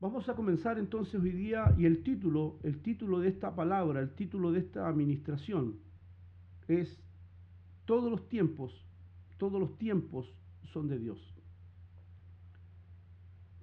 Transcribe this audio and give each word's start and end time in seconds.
Vamos 0.00 0.26
a 0.30 0.34
comenzar 0.34 0.78
entonces 0.78 1.20
hoy 1.20 1.32
día 1.32 1.74
y 1.76 1.84
el 1.84 2.02
título, 2.02 2.58
el 2.62 2.80
título 2.80 3.20
de 3.20 3.28
esta 3.28 3.54
palabra, 3.54 4.00
el 4.00 4.14
título 4.14 4.50
de 4.50 4.60
esta 4.60 4.88
administración 4.88 5.76
es 6.68 6.98
todos 7.84 8.10
los 8.10 8.26
tiempos, 8.28 8.72
todos 9.36 9.60
los 9.60 9.76
tiempos 9.76 10.34
son 10.72 10.88
de 10.88 10.98
Dios. 10.98 11.18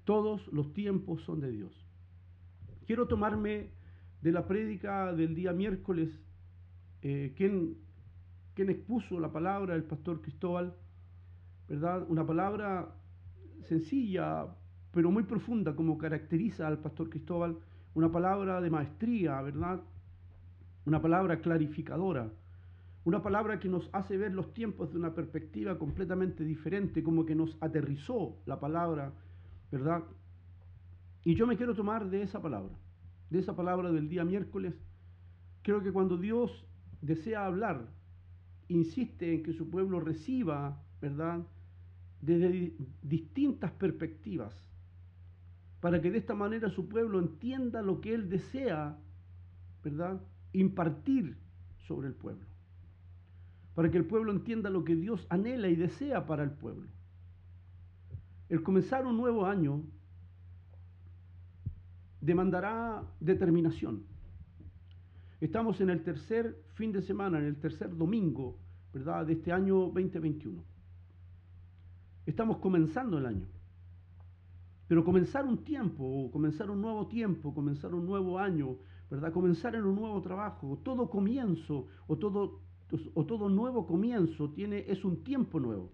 Todos 0.04 0.48
los 0.54 0.74
tiempos 0.74 1.24
son 1.24 1.40
de 1.40 1.52
Dios. 1.52 1.74
Quiero 2.86 3.08
tomarme 3.08 3.72
de 4.22 4.32
la 4.32 4.48
prédica 4.48 5.14
del 5.14 5.34
día 5.34 5.54
miércoles, 5.54 6.22
eh, 7.02 7.34
quien, 7.36 7.78
expuso 8.56 9.20
la 9.20 9.32
palabra, 9.32 9.74
el 9.74 9.84
pastor 9.84 10.22
Cristóbal, 10.22 10.76
¿verdad? 11.68 12.06
Una 12.08 12.26
palabra 12.26 12.94
sencilla, 13.64 14.48
pero 14.98 15.12
muy 15.12 15.22
profunda, 15.22 15.76
como 15.76 15.96
caracteriza 15.96 16.68
al 16.68 16.80
pastor 16.80 17.12
Cristóbal, 17.12 17.56
una 17.94 18.12
palabra 18.12 18.60
de 18.60 18.72
maestría, 18.72 19.40
¿verdad? 19.44 19.80
Una 20.88 21.00
palabra 21.00 21.40
clarificadora, 21.40 22.32
una 23.04 23.22
palabra 23.22 23.60
que 23.60 23.70
nos 23.70 23.92
hace 23.94 24.18
ver 24.18 24.34
los 24.34 24.56
tiempos 24.56 24.90
de 24.90 24.98
una 24.98 25.14
perspectiva 25.14 25.78
completamente 25.78 26.44
diferente, 26.44 27.04
como 27.04 27.28
que 27.28 27.36
nos 27.36 27.56
aterrizó 27.62 28.40
la 28.48 28.60
palabra, 28.60 29.14
¿verdad? 29.72 30.04
Y 31.24 31.36
yo 31.36 31.46
me 31.46 31.58
quiero 31.58 31.76
tomar 31.76 32.10
de 32.10 32.24
esa 32.24 32.42
palabra, 32.42 32.74
de 33.30 33.38
esa 33.38 33.56
palabra 33.56 33.92
del 33.92 34.10
día 34.10 34.26
miércoles. 34.26 34.74
Creo 35.62 35.84
que 35.84 35.92
cuando 35.92 36.18
Dios 36.18 36.66
desea 37.04 37.46
hablar, 37.46 37.86
insiste 38.68 39.32
en 39.32 39.44
que 39.44 39.54
su 39.54 39.70
pueblo 39.70 40.00
reciba, 40.00 40.82
¿verdad? 41.00 41.46
Desde 42.20 42.74
distintas 43.04 43.70
perspectivas, 43.74 44.64
para 45.82 46.02
que 46.02 46.12
de 46.12 46.18
esta 46.18 46.34
manera 46.34 46.70
su 46.70 46.88
pueblo 46.88 47.20
entienda 47.20 47.82
lo 47.82 48.02
que 48.02 48.14
Él 48.14 48.30
desea, 48.30 48.98
¿verdad? 49.84 50.22
Impartir 50.54 51.38
sobre 51.88 52.08
el 52.08 52.14
pueblo. 52.14 52.46
Para 53.76 53.92
que 53.92 53.98
el 53.98 54.06
pueblo 54.06 54.32
entienda 54.32 54.70
lo 54.70 54.84
que 54.84 54.96
Dios 54.96 55.28
anhela 55.30 55.68
y 55.68 55.76
desea 55.76 56.26
para 56.26 56.44
el 56.44 56.52
pueblo. 56.52 56.88
El 58.50 58.64
comenzar 58.64 59.06
un 59.06 59.18
nuevo 59.18 59.46
año 59.46 59.84
demandará 62.22 63.04
determinación. 63.20 64.04
Estamos 65.40 65.80
en 65.82 65.92
el 65.92 66.02
tercer 66.02 66.60
fin 66.74 66.92
de 66.92 67.02
semana, 67.04 67.38
en 67.38 67.46
el 67.46 67.58
tercer 67.58 67.96
domingo, 67.96 68.58
¿verdad?, 68.94 69.28
de 69.28 69.34
este 69.34 69.52
año 69.52 69.76
2021. 69.94 70.64
Estamos 72.26 72.58
comenzando 72.58 73.20
el 73.20 73.28
año. 73.28 73.48
Pero 74.88 75.04
comenzar 75.04 75.46
un 75.46 75.64
tiempo, 75.64 76.30
comenzar 76.32 76.72
un 76.72 76.82
nuevo 76.82 77.08
tiempo, 77.08 77.54
comenzar 77.54 77.94
un 77.94 78.06
nuevo 78.06 78.40
año, 78.40 78.78
¿verdad? 79.10 79.34
Comenzar 79.34 79.76
en 79.76 79.84
un 79.84 79.96
nuevo 79.96 80.22
trabajo, 80.22 80.80
todo 80.84 81.10
comienzo 81.10 81.88
o 82.08 82.18
todo, 82.18 82.62
o 83.14 83.26
todo 83.26 83.50
nuevo 83.50 83.86
comienzo 83.86 84.50
tiene, 84.52 84.86
es 84.88 85.04
un 85.04 85.24
tiempo 85.24 85.60
nuevo. 85.60 85.92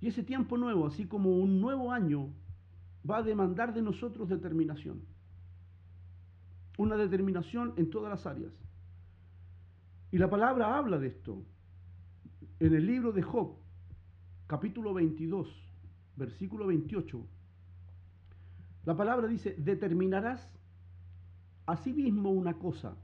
Y 0.00 0.08
ese 0.08 0.22
tiempo 0.22 0.56
nuevo, 0.58 0.86
así 0.86 1.06
como 1.06 1.38
un 1.38 1.60
nuevo 1.60 1.92
año, 1.92 2.28
va 3.08 3.18
a 3.18 3.22
demandar 3.22 3.72
de 3.72 3.82
nosotros 3.82 4.28
determinación. 4.28 5.02
Una 6.76 6.96
determinación 6.96 7.72
en 7.76 7.90
todas 7.90 8.10
las 8.10 8.26
áreas. 8.26 8.52
Y 10.10 10.18
la 10.18 10.28
palabra 10.28 10.76
habla 10.76 10.98
de 10.98 11.08
esto. 11.08 11.42
En 12.58 12.74
el 12.74 12.86
libro 12.86 13.12
de 13.12 13.22
Job, 13.22 13.56
capítulo 14.46 14.92
22, 14.92 15.69
versículo 16.20 16.66
28, 16.66 17.26
la 18.84 18.96
palabra 18.96 19.26
dice, 19.26 19.54
determinarás 19.58 20.46
a 21.66 21.76
sí 21.78 21.92
mismo 21.92 22.30
una 22.30 22.54
cosa 22.54 22.94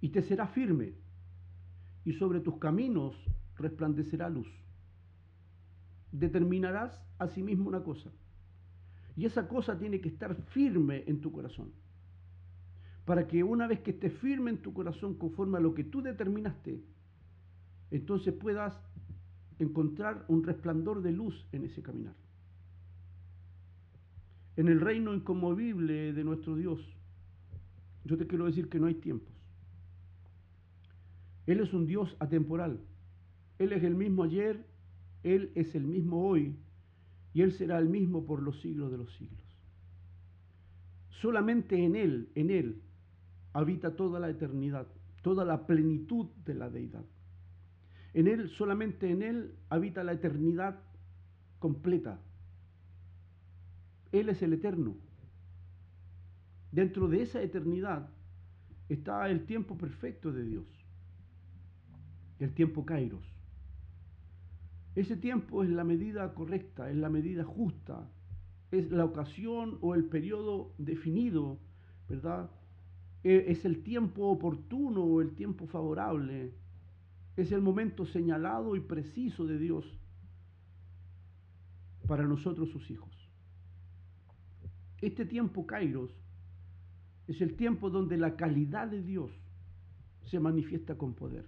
y 0.00 0.10
te 0.10 0.22
será 0.22 0.46
firme 0.46 0.92
y 2.04 2.12
sobre 2.12 2.40
tus 2.40 2.58
caminos 2.58 3.16
resplandecerá 3.56 4.28
luz. 4.28 4.48
Determinarás 6.12 7.02
a 7.18 7.28
sí 7.28 7.42
mismo 7.42 7.68
una 7.68 7.82
cosa 7.82 8.10
y 9.16 9.24
esa 9.24 9.48
cosa 9.48 9.78
tiene 9.78 10.00
que 10.00 10.08
estar 10.08 10.34
firme 10.34 11.04
en 11.06 11.20
tu 11.20 11.32
corazón. 11.32 11.72
Para 13.04 13.26
que 13.26 13.42
una 13.42 13.66
vez 13.66 13.80
que 13.80 13.92
esté 13.92 14.10
firme 14.10 14.50
en 14.50 14.58
tu 14.58 14.74
corazón 14.74 15.14
conforme 15.14 15.56
a 15.56 15.60
lo 15.60 15.74
que 15.74 15.84
tú 15.84 16.02
determinaste, 16.02 16.82
entonces 17.90 18.34
puedas 18.34 18.78
encontrar 19.58 20.24
un 20.28 20.44
resplandor 20.44 21.02
de 21.02 21.12
luz 21.12 21.46
en 21.52 21.64
ese 21.64 21.82
caminar. 21.82 22.14
En 24.56 24.68
el 24.68 24.80
reino 24.80 25.14
inconmovible 25.14 26.12
de 26.12 26.24
nuestro 26.24 26.56
Dios, 26.56 26.80
yo 28.04 28.16
te 28.16 28.26
quiero 28.26 28.46
decir 28.46 28.68
que 28.68 28.78
no 28.78 28.86
hay 28.86 28.94
tiempos. 28.94 29.32
Él 31.46 31.60
es 31.60 31.72
un 31.72 31.86
Dios 31.86 32.14
atemporal. 32.18 32.80
Él 33.58 33.72
es 33.72 33.82
el 33.82 33.94
mismo 33.94 34.24
ayer, 34.24 34.66
Él 35.22 35.50
es 35.54 35.74
el 35.74 35.84
mismo 35.84 36.28
hoy 36.28 36.56
y 37.34 37.42
Él 37.42 37.52
será 37.52 37.78
el 37.78 37.88
mismo 37.88 38.26
por 38.26 38.42
los 38.42 38.60
siglos 38.60 38.90
de 38.90 38.98
los 38.98 39.12
siglos. 39.14 39.38
Solamente 41.20 41.84
en 41.84 41.96
Él, 41.96 42.28
en 42.34 42.50
Él, 42.50 42.82
habita 43.52 43.96
toda 43.96 44.20
la 44.20 44.30
eternidad, 44.30 44.86
toda 45.22 45.44
la 45.44 45.66
plenitud 45.66 46.26
de 46.44 46.54
la 46.54 46.70
deidad. 46.70 47.04
En 48.18 48.26
Él, 48.26 48.48
solamente 48.48 49.08
en 49.12 49.22
Él, 49.22 49.54
habita 49.68 50.02
la 50.02 50.10
eternidad 50.10 50.80
completa. 51.60 52.18
Él 54.10 54.28
es 54.28 54.42
el 54.42 54.54
eterno. 54.54 54.96
Dentro 56.72 57.06
de 57.06 57.22
esa 57.22 57.40
eternidad 57.40 58.10
está 58.88 59.30
el 59.30 59.46
tiempo 59.46 59.78
perfecto 59.78 60.32
de 60.32 60.42
Dios, 60.42 60.66
el 62.40 62.52
tiempo 62.54 62.84
Kairos. 62.84 63.24
Ese 64.96 65.16
tiempo 65.16 65.62
es 65.62 65.70
la 65.70 65.84
medida 65.84 66.34
correcta, 66.34 66.90
es 66.90 66.96
la 66.96 67.10
medida 67.10 67.44
justa, 67.44 68.10
es 68.72 68.90
la 68.90 69.04
ocasión 69.04 69.78
o 69.80 69.94
el 69.94 70.06
periodo 70.06 70.72
definido, 70.76 71.60
¿verdad? 72.08 72.50
E, 73.22 73.44
es 73.46 73.64
el 73.64 73.84
tiempo 73.84 74.26
oportuno 74.26 75.04
o 75.04 75.20
el 75.20 75.36
tiempo 75.36 75.68
favorable 75.68 76.52
es 77.42 77.52
el 77.52 77.60
momento 77.60 78.04
señalado 78.04 78.74
y 78.74 78.80
preciso 78.80 79.46
de 79.46 79.58
Dios 79.58 79.84
para 82.08 82.24
nosotros 82.24 82.68
sus 82.70 82.90
hijos. 82.90 83.12
Este 85.00 85.24
tiempo, 85.24 85.64
Kairos, 85.64 86.10
es 87.28 87.40
el 87.40 87.54
tiempo 87.54 87.90
donde 87.90 88.16
la 88.16 88.34
calidad 88.34 88.88
de 88.88 89.02
Dios 89.02 89.30
se 90.24 90.40
manifiesta 90.40 90.96
con 90.96 91.14
poder. 91.14 91.46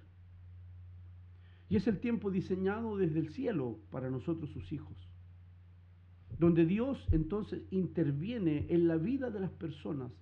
Y 1.68 1.74
es 1.74 1.88
el 1.88 1.98
tiempo 1.98 2.30
diseñado 2.30 2.96
desde 2.96 3.18
el 3.18 3.30
cielo 3.30 3.80
para 3.90 4.10
nosotros 4.10 4.48
sus 4.50 4.72
hijos. 4.72 4.96
Donde 6.38 6.66
Dios 6.66 7.04
entonces 7.10 7.62
interviene 7.72 8.66
en 8.68 8.86
la 8.86 8.96
vida 8.96 9.30
de 9.30 9.40
las 9.40 9.50
personas 9.50 10.12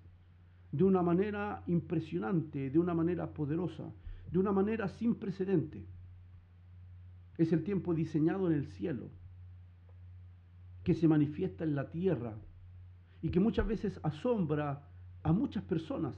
de 0.72 0.84
una 0.84 1.02
manera 1.02 1.62
impresionante, 1.66 2.70
de 2.70 2.78
una 2.78 2.94
manera 2.94 3.34
poderosa, 3.34 3.92
de 4.30 4.38
una 4.38 4.52
manera 4.52 4.88
sin 4.88 5.14
precedente. 5.14 5.84
Es 7.36 7.52
el 7.52 7.62
tiempo 7.62 7.94
diseñado 7.94 8.48
en 8.48 8.54
el 8.54 8.66
cielo, 8.66 9.10
que 10.82 10.94
se 10.94 11.08
manifiesta 11.08 11.64
en 11.64 11.74
la 11.74 11.90
tierra 11.90 12.36
y 13.22 13.30
que 13.30 13.40
muchas 13.40 13.66
veces 13.66 14.00
asombra 14.02 14.88
a 15.22 15.32
muchas 15.32 15.62
personas, 15.64 16.14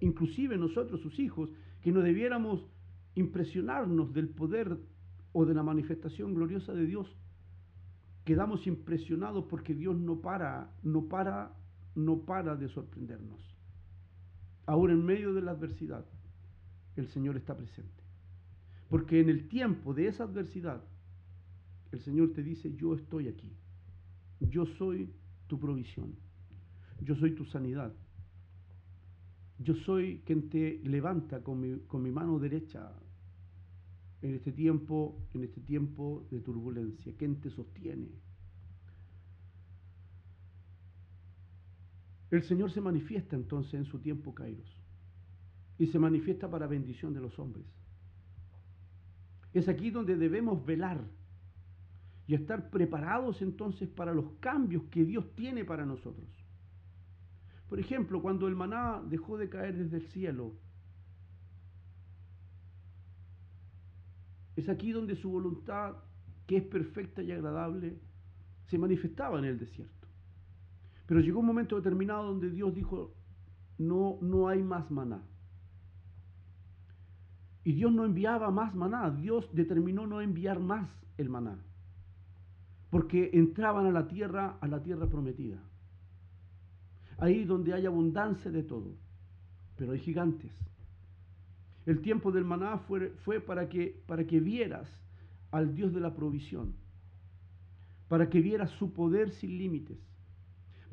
inclusive 0.00 0.56
nosotros, 0.56 1.00
sus 1.00 1.18
hijos, 1.18 1.50
que 1.80 1.92
no 1.92 2.00
debiéramos 2.00 2.66
impresionarnos 3.14 4.12
del 4.12 4.28
poder 4.28 4.78
o 5.32 5.44
de 5.44 5.54
la 5.54 5.62
manifestación 5.62 6.34
gloriosa 6.34 6.72
de 6.72 6.86
Dios. 6.86 7.16
Quedamos 8.24 8.66
impresionados 8.66 9.44
porque 9.44 9.74
Dios 9.74 9.96
no 9.96 10.20
para, 10.20 10.72
no 10.82 11.06
para, 11.06 11.52
no 11.94 12.20
para 12.20 12.56
de 12.56 12.68
sorprendernos. 12.68 13.40
Ahora 14.66 14.92
en 14.92 15.04
medio 15.04 15.32
de 15.32 15.42
la 15.42 15.52
adversidad, 15.52 16.04
el 17.00 17.08
Señor 17.08 17.36
está 17.36 17.56
presente. 17.56 18.02
Porque 18.88 19.20
en 19.20 19.28
el 19.28 19.48
tiempo 19.48 19.94
de 19.94 20.08
esa 20.08 20.24
adversidad, 20.24 20.82
el 21.92 22.00
Señor 22.00 22.32
te 22.32 22.42
dice, 22.42 22.74
yo 22.74 22.94
estoy 22.94 23.28
aquí. 23.28 23.52
Yo 24.40 24.66
soy 24.66 25.12
tu 25.46 25.58
provisión. 25.58 26.14
Yo 27.00 27.14
soy 27.14 27.34
tu 27.34 27.44
sanidad. 27.44 27.92
Yo 29.58 29.74
soy 29.74 30.22
quien 30.24 30.48
te 30.48 30.80
levanta 30.84 31.42
con 31.42 31.60
mi, 31.60 31.80
con 31.86 32.02
mi 32.02 32.10
mano 32.10 32.38
derecha 32.38 32.92
en 34.22 34.34
este 34.34 34.52
tiempo, 34.52 35.20
en 35.34 35.44
este 35.44 35.60
tiempo 35.60 36.26
de 36.30 36.40
turbulencia, 36.40 37.12
quien 37.16 37.40
te 37.40 37.50
sostiene. 37.50 38.08
El 42.30 42.42
Señor 42.42 42.70
se 42.70 42.80
manifiesta 42.80 43.36
entonces 43.36 43.74
en 43.74 43.84
su 43.86 43.98
tiempo, 44.00 44.34
Kairos 44.34 44.77
y 45.78 45.86
se 45.86 45.98
manifiesta 45.98 46.50
para 46.50 46.66
bendición 46.66 47.14
de 47.14 47.20
los 47.20 47.38
hombres. 47.38 47.64
Es 49.52 49.68
aquí 49.68 49.90
donde 49.90 50.16
debemos 50.16 50.64
velar 50.64 51.00
y 52.26 52.34
estar 52.34 52.70
preparados 52.70 53.40
entonces 53.40 53.88
para 53.88 54.12
los 54.12 54.32
cambios 54.40 54.82
que 54.90 55.04
Dios 55.04 55.34
tiene 55.34 55.64
para 55.64 55.86
nosotros. 55.86 56.28
Por 57.68 57.78
ejemplo, 57.78 58.20
cuando 58.20 58.48
el 58.48 58.56
maná 58.56 59.02
dejó 59.08 59.38
de 59.38 59.48
caer 59.48 59.76
desde 59.76 59.98
el 59.98 60.06
cielo, 60.08 60.52
es 64.56 64.68
aquí 64.68 64.92
donde 64.92 65.16
su 65.16 65.30
voluntad, 65.30 65.96
que 66.46 66.56
es 66.56 66.64
perfecta 66.64 67.22
y 67.22 67.30
agradable, 67.30 67.98
se 68.66 68.78
manifestaba 68.78 69.38
en 69.38 69.44
el 69.44 69.58
desierto. 69.58 70.08
Pero 71.06 71.20
llegó 71.20 71.40
un 71.40 71.46
momento 71.46 71.76
determinado 71.76 72.26
donde 72.26 72.50
Dios 72.50 72.74
dijo, 72.74 73.14
no, 73.78 74.18
no 74.20 74.48
hay 74.48 74.62
más 74.62 74.90
maná. 74.90 75.22
Y 77.68 77.74
Dios 77.74 77.92
no 77.92 78.06
enviaba 78.06 78.50
más 78.50 78.74
maná, 78.74 79.10
Dios 79.10 79.46
determinó 79.52 80.06
no 80.06 80.22
enviar 80.22 80.58
más 80.58 80.88
el 81.18 81.28
maná, 81.28 81.58
porque 82.88 83.28
entraban 83.34 83.84
a 83.84 83.90
la 83.90 84.08
tierra, 84.08 84.56
a 84.58 84.66
la 84.66 84.82
tierra 84.82 85.06
prometida. 85.06 85.58
Ahí 87.18 87.44
donde 87.44 87.74
hay 87.74 87.84
abundancia 87.84 88.50
de 88.50 88.62
todo, 88.62 88.94
pero 89.76 89.92
hay 89.92 89.98
gigantes. 89.98 90.50
El 91.84 92.00
tiempo 92.00 92.32
del 92.32 92.46
maná 92.46 92.78
fue, 92.78 93.40
para, 93.40 93.68
que, 93.68 94.02
para 94.06 94.26
que 94.26 94.40
vieras 94.40 94.88
al 95.50 95.74
Dios 95.74 95.92
de 95.92 96.00
la 96.00 96.14
provisión, 96.14 96.72
para 98.08 98.30
que 98.30 98.40
vieras 98.40 98.70
su 98.78 98.94
poder 98.94 99.30
sin 99.32 99.58
límites, 99.58 99.98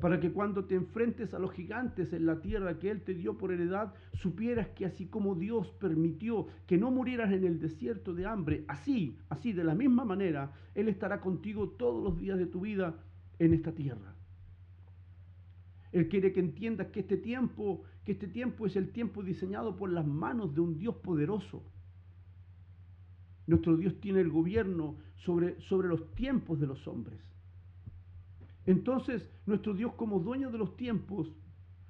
para 0.00 0.20
que 0.20 0.30
cuando 0.32 0.64
te 0.64 0.74
enfrentes 0.74 1.32
a 1.32 1.38
los 1.38 1.52
gigantes 1.52 2.12
en 2.12 2.26
la 2.26 2.40
tierra 2.40 2.78
que 2.78 2.90
Él 2.90 3.02
te 3.02 3.14
dio 3.14 3.38
por 3.38 3.52
heredad, 3.52 3.94
supieras 4.12 4.68
que 4.68 4.84
así 4.84 5.06
como 5.06 5.34
Dios 5.34 5.70
permitió 5.80 6.46
que 6.66 6.76
no 6.76 6.90
murieras 6.90 7.32
en 7.32 7.44
el 7.44 7.58
desierto 7.58 8.12
de 8.12 8.26
hambre, 8.26 8.64
así, 8.68 9.16
así, 9.30 9.52
de 9.52 9.64
la 9.64 9.74
misma 9.74 10.04
manera, 10.04 10.52
Él 10.74 10.88
estará 10.88 11.20
contigo 11.20 11.70
todos 11.70 12.02
los 12.02 12.18
días 12.18 12.38
de 12.38 12.46
tu 12.46 12.60
vida 12.60 12.94
en 13.38 13.54
esta 13.54 13.72
tierra. 13.72 14.14
Él 15.92 16.08
quiere 16.08 16.32
que 16.32 16.40
entiendas 16.40 16.88
que 16.88 17.00
este 17.00 17.16
tiempo, 17.16 17.82
que 18.04 18.12
este 18.12 18.28
tiempo 18.28 18.66
es 18.66 18.76
el 18.76 18.90
tiempo 18.90 19.22
diseñado 19.22 19.76
por 19.76 19.90
las 19.90 20.06
manos 20.06 20.54
de 20.54 20.60
un 20.60 20.76
Dios 20.78 20.96
poderoso. 20.96 21.62
Nuestro 23.46 23.76
Dios 23.78 23.98
tiene 24.00 24.20
el 24.20 24.28
gobierno 24.28 24.98
sobre, 25.14 25.58
sobre 25.62 25.88
los 25.88 26.14
tiempos 26.14 26.60
de 26.60 26.66
los 26.66 26.86
hombres. 26.86 27.18
Entonces, 28.66 29.30
nuestro 29.46 29.74
Dios 29.74 29.92
como 29.94 30.20
dueño 30.20 30.50
de 30.50 30.58
los 30.58 30.76
tiempos 30.76 31.32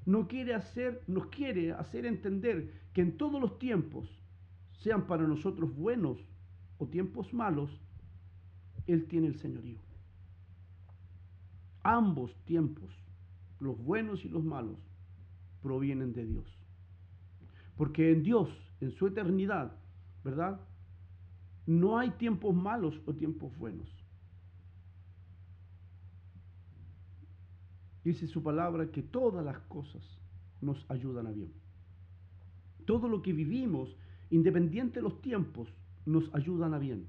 no 0.04 0.28
quiere 0.28 0.54
hacer, 0.54 1.02
nos 1.06 1.26
quiere 1.26 1.72
hacer 1.72 2.06
entender 2.06 2.72
que 2.92 3.00
en 3.00 3.16
todos 3.16 3.40
los 3.40 3.58
tiempos, 3.58 4.08
sean 4.72 5.06
para 5.06 5.26
nosotros 5.26 5.74
buenos 5.74 6.18
o 6.78 6.86
tiempos 6.86 7.32
malos, 7.32 7.70
Él 8.86 9.06
tiene 9.06 9.26
el 9.26 9.36
señorío. 9.36 9.78
Ambos 11.82 12.36
tiempos 12.44 12.94
los 13.60 13.78
buenos 13.82 14.24
y 14.24 14.28
los 14.28 14.44
malos, 14.44 14.78
provienen 15.62 16.12
de 16.12 16.26
Dios. 16.26 16.46
Porque 17.76 18.12
en 18.12 18.22
Dios, 18.22 18.48
en 18.80 18.92
su 18.92 19.06
eternidad, 19.06 19.72
¿verdad? 20.24 20.60
No 21.66 21.98
hay 21.98 22.10
tiempos 22.12 22.54
malos 22.54 23.00
o 23.06 23.14
tiempos 23.14 23.56
buenos. 23.58 23.88
Dice 28.06 28.28
su 28.28 28.40
palabra 28.40 28.92
que 28.92 29.02
todas 29.02 29.44
las 29.44 29.58
cosas 29.62 30.00
nos 30.60 30.88
ayudan 30.88 31.26
a 31.26 31.32
bien. 31.32 31.52
Todo 32.84 33.08
lo 33.08 33.20
que 33.20 33.32
vivimos, 33.32 33.96
independiente 34.30 35.00
de 35.00 35.02
los 35.02 35.20
tiempos, 35.20 35.74
nos 36.04 36.32
ayudan 36.32 36.72
a 36.72 36.78
bien. 36.78 37.08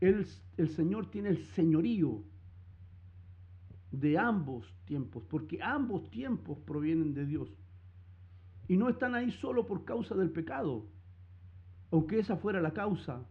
El, 0.00 0.26
el 0.56 0.68
Señor 0.70 1.08
tiene 1.08 1.28
el 1.28 1.44
señorío 1.54 2.24
de 3.92 4.18
ambos 4.18 4.74
tiempos, 4.84 5.22
porque 5.30 5.62
ambos 5.62 6.10
tiempos 6.10 6.58
provienen 6.58 7.14
de 7.14 7.26
Dios. 7.26 7.48
Y 8.66 8.76
no 8.76 8.88
están 8.88 9.14
ahí 9.14 9.30
solo 9.30 9.66
por 9.66 9.84
causa 9.84 10.16
del 10.16 10.30
pecado, 10.30 10.88
aunque 11.92 12.18
esa 12.18 12.38
fuera 12.38 12.60
la 12.60 12.72
causa, 12.72 13.24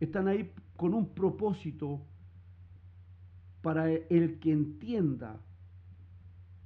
están 0.00 0.26
ahí 0.26 0.50
con 0.74 0.92
un 0.92 1.14
propósito 1.14 2.09
para 3.62 3.90
el 3.90 4.38
que 4.38 4.52
entienda 4.52 5.40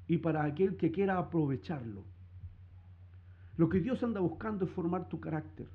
y 0.07 0.19
para 0.19 0.45
aquel 0.45 0.77
que 0.77 0.91
quiera 0.91 1.19
aprovecharlo. 1.19 2.05
Lo 3.57 3.69
que 3.69 3.81
Dios 3.81 4.03
anda 4.03 4.21
buscando 4.21 4.65
es 4.65 4.71
formar 4.71 5.09
tu 5.09 5.21
carácter. 5.21 5.69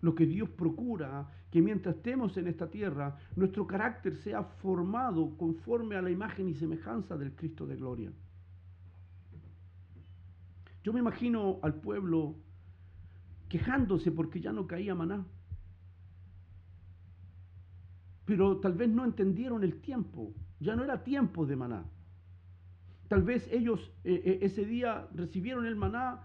Lo 0.00 0.14
que 0.14 0.26
Dios 0.26 0.48
procura, 0.50 1.28
que 1.50 1.62
mientras 1.62 1.96
estemos 1.96 2.36
en 2.36 2.48
esta 2.48 2.68
tierra, 2.68 3.18
nuestro 3.34 3.66
carácter 3.66 4.16
sea 4.16 4.42
formado 4.42 5.36
conforme 5.36 5.96
a 5.96 6.02
la 6.02 6.10
imagen 6.10 6.48
y 6.48 6.54
semejanza 6.54 7.16
del 7.16 7.32
Cristo 7.32 7.66
de 7.66 7.76
gloria. 7.76 8.12
Yo 10.84 10.92
me 10.92 11.00
imagino 11.00 11.58
al 11.62 11.74
pueblo 11.74 12.36
quejándose 13.48 14.12
porque 14.12 14.40
ya 14.40 14.52
no 14.52 14.66
caía 14.66 14.94
maná. 14.94 15.24
Pero 18.26 18.58
tal 18.58 18.74
vez 18.74 18.88
no 18.88 19.04
entendieron 19.04 19.64
el 19.64 19.80
tiempo, 19.80 20.34
ya 20.60 20.76
no 20.76 20.84
era 20.84 21.04
tiempo 21.04 21.46
de 21.46 21.56
maná. 21.56 21.84
Tal 23.08 23.22
vez 23.22 23.48
ellos 23.52 23.92
eh, 24.04 24.20
eh, 24.24 24.38
ese 24.42 24.64
día 24.64 25.08
recibieron 25.14 25.64
el 25.64 25.76
maná 25.76 26.22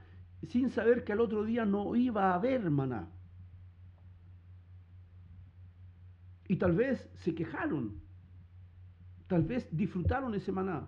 sin 0.49 0.71
saber 0.71 1.03
que 1.03 1.13
al 1.13 1.21
otro 1.21 1.45
día 1.45 1.63
no 1.63 1.95
iba 1.95 2.31
a 2.31 2.35
haber 2.35 2.69
maná. 2.71 3.07
Y 6.47 6.55
tal 6.55 6.73
vez 6.73 7.07
se 7.23 7.33
quejaron, 7.35 8.01
tal 9.27 9.43
vez 9.43 9.69
disfrutaron 9.71 10.33
ese 10.33 10.51
maná. 10.51 10.87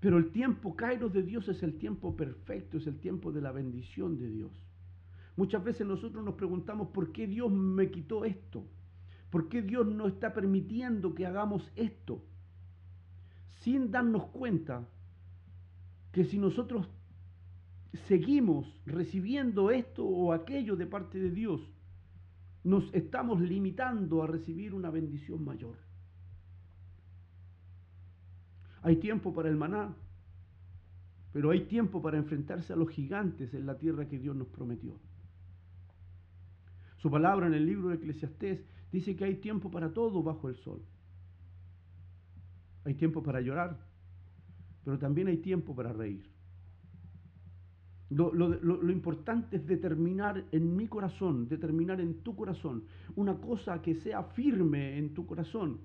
Pero 0.00 0.16
el 0.16 0.30
tiempo 0.30 0.76
Kairos 0.76 1.12
de 1.12 1.24
Dios 1.24 1.48
es 1.48 1.62
el 1.64 1.76
tiempo 1.76 2.16
perfecto, 2.16 2.78
es 2.78 2.86
el 2.86 2.98
tiempo 3.00 3.32
de 3.32 3.40
la 3.40 3.50
bendición 3.50 4.16
de 4.16 4.30
Dios. 4.30 4.52
Muchas 5.36 5.62
veces 5.62 5.86
nosotros 5.86 6.24
nos 6.24 6.34
preguntamos 6.34 6.88
por 6.88 7.12
qué 7.12 7.26
Dios 7.26 7.50
me 7.50 7.90
quitó 7.90 8.24
esto, 8.24 8.64
por 9.30 9.48
qué 9.48 9.62
Dios 9.62 9.86
no 9.86 10.06
está 10.06 10.32
permitiendo 10.32 11.14
que 11.14 11.26
hagamos 11.26 11.70
esto, 11.76 12.22
sin 13.60 13.90
darnos 13.90 14.26
cuenta 14.26 14.86
que 16.12 16.24
si 16.24 16.38
nosotros 16.38 16.88
seguimos 18.06 18.66
recibiendo 18.86 19.70
esto 19.70 20.04
o 20.04 20.32
aquello 20.32 20.76
de 20.76 20.86
parte 20.86 21.18
de 21.18 21.30
Dios, 21.30 21.60
nos 22.64 22.92
estamos 22.94 23.40
limitando 23.40 24.22
a 24.22 24.26
recibir 24.26 24.74
una 24.74 24.90
bendición 24.90 25.44
mayor. 25.44 25.76
Hay 28.82 28.96
tiempo 28.96 29.32
para 29.34 29.48
el 29.48 29.56
maná, 29.56 29.94
pero 31.32 31.50
hay 31.50 31.66
tiempo 31.66 32.00
para 32.00 32.18
enfrentarse 32.18 32.72
a 32.72 32.76
los 32.76 32.88
gigantes 32.90 33.52
en 33.54 33.66
la 33.66 33.78
tierra 33.78 34.08
que 34.08 34.18
Dios 34.18 34.34
nos 34.34 34.48
prometió. 34.48 34.98
Su 36.96 37.10
palabra 37.10 37.46
en 37.46 37.54
el 37.54 37.66
libro 37.66 37.88
de 37.88 37.96
Eclesiastés 37.96 38.60
dice 38.92 39.16
que 39.16 39.24
hay 39.24 39.36
tiempo 39.36 39.70
para 39.70 39.92
todo 39.92 40.22
bajo 40.22 40.48
el 40.48 40.56
sol. 40.56 40.82
Hay 42.84 42.94
tiempo 42.94 43.22
para 43.22 43.40
llorar, 43.40 43.78
pero 44.84 44.98
también 44.98 45.28
hay 45.28 45.38
tiempo 45.38 45.74
para 45.74 45.92
reír. 45.92 46.28
Lo, 48.10 48.90
importante 48.90 49.56
es 49.56 49.66
determinar 49.66 50.42
en 50.50 50.74
mi 50.74 50.88
corazón, 50.88 51.46
determinar 51.46 52.00
en 52.00 52.22
tu 52.22 52.34
corazón, 52.34 52.84
una 53.16 53.38
cosa 53.38 53.82
que 53.82 53.96
sea 53.96 54.22
firme 54.22 54.96
en 54.96 55.12
tu 55.12 55.26
corazón, 55.26 55.80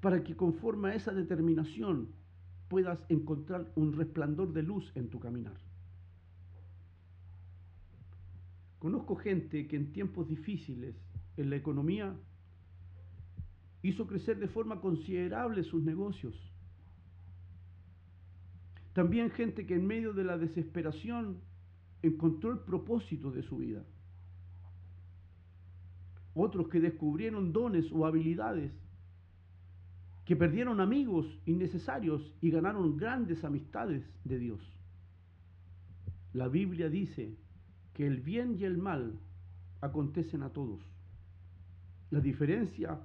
para 0.00 0.24
que 0.24 0.34
conforme 0.34 0.88
a 0.88 0.94
esa 0.94 1.12
determinación 1.12 2.08
puedas 2.68 2.98
encontrar 3.10 3.70
un 3.76 3.92
resplandor 3.92 4.52
de 4.54 4.62
luz 4.62 4.90
en 4.94 5.10
tu 5.10 5.20
caminar. 5.20 5.58
Conozco 8.78 9.16
gente 9.16 9.66
que 9.66 9.76
en 9.76 9.92
tiempos 9.92 10.28
difíciles 10.28 10.94
en 11.38 11.50
la 11.50 11.56
economía 11.56 12.14
hizo 13.82 14.06
crecer 14.06 14.38
de 14.38 14.48
forma 14.48 14.80
considerable 14.80 15.62
sus 15.62 15.82
negocios 15.82 16.34
también 18.98 19.30
gente 19.30 19.64
que 19.64 19.76
en 19.76 19.86
medio 19.86 20.12
de 20.12 20.24
la 20.24 20.36
desesperación 20.36 21.40
encontró 22.02 22.50
el 22.50 22.58
propósito 22.58 23.30
de 23.30 23.44
su 23.44 23.58
vida. 23.58 23.84
Otros 26.34 26.66
que 26.66 26.80
descubrieron 26.80 27.52
dones 27.52 27.92
o 27.92 28.06
habilidades, 28.06 28.72
que 30.24 30.34
perdieron 30.34 30.80
amigos 30.80 31.26
innecesarios 31.46 32.34
y 32.40 32.50
ganaron 32.50 32.96
grandes 32.96 33.44
amistades 33.44 34.04
de 34.24 34.40
Dios. 34.40 34.60
La 36.32 36.48
Biblia 36.48 36.88
dice 36.88 37.36
que 37.94 38.04
el 38.04 38.20
bien 38.20 38.56
y 38.58 38.64
el 38.64 38.78
mal 38.78 39.20
acontecen 39.80 40.42
a 40.42 40.50
todos. 40.50 40.80
La 42.10 42.20
diferencia 42.20 42.98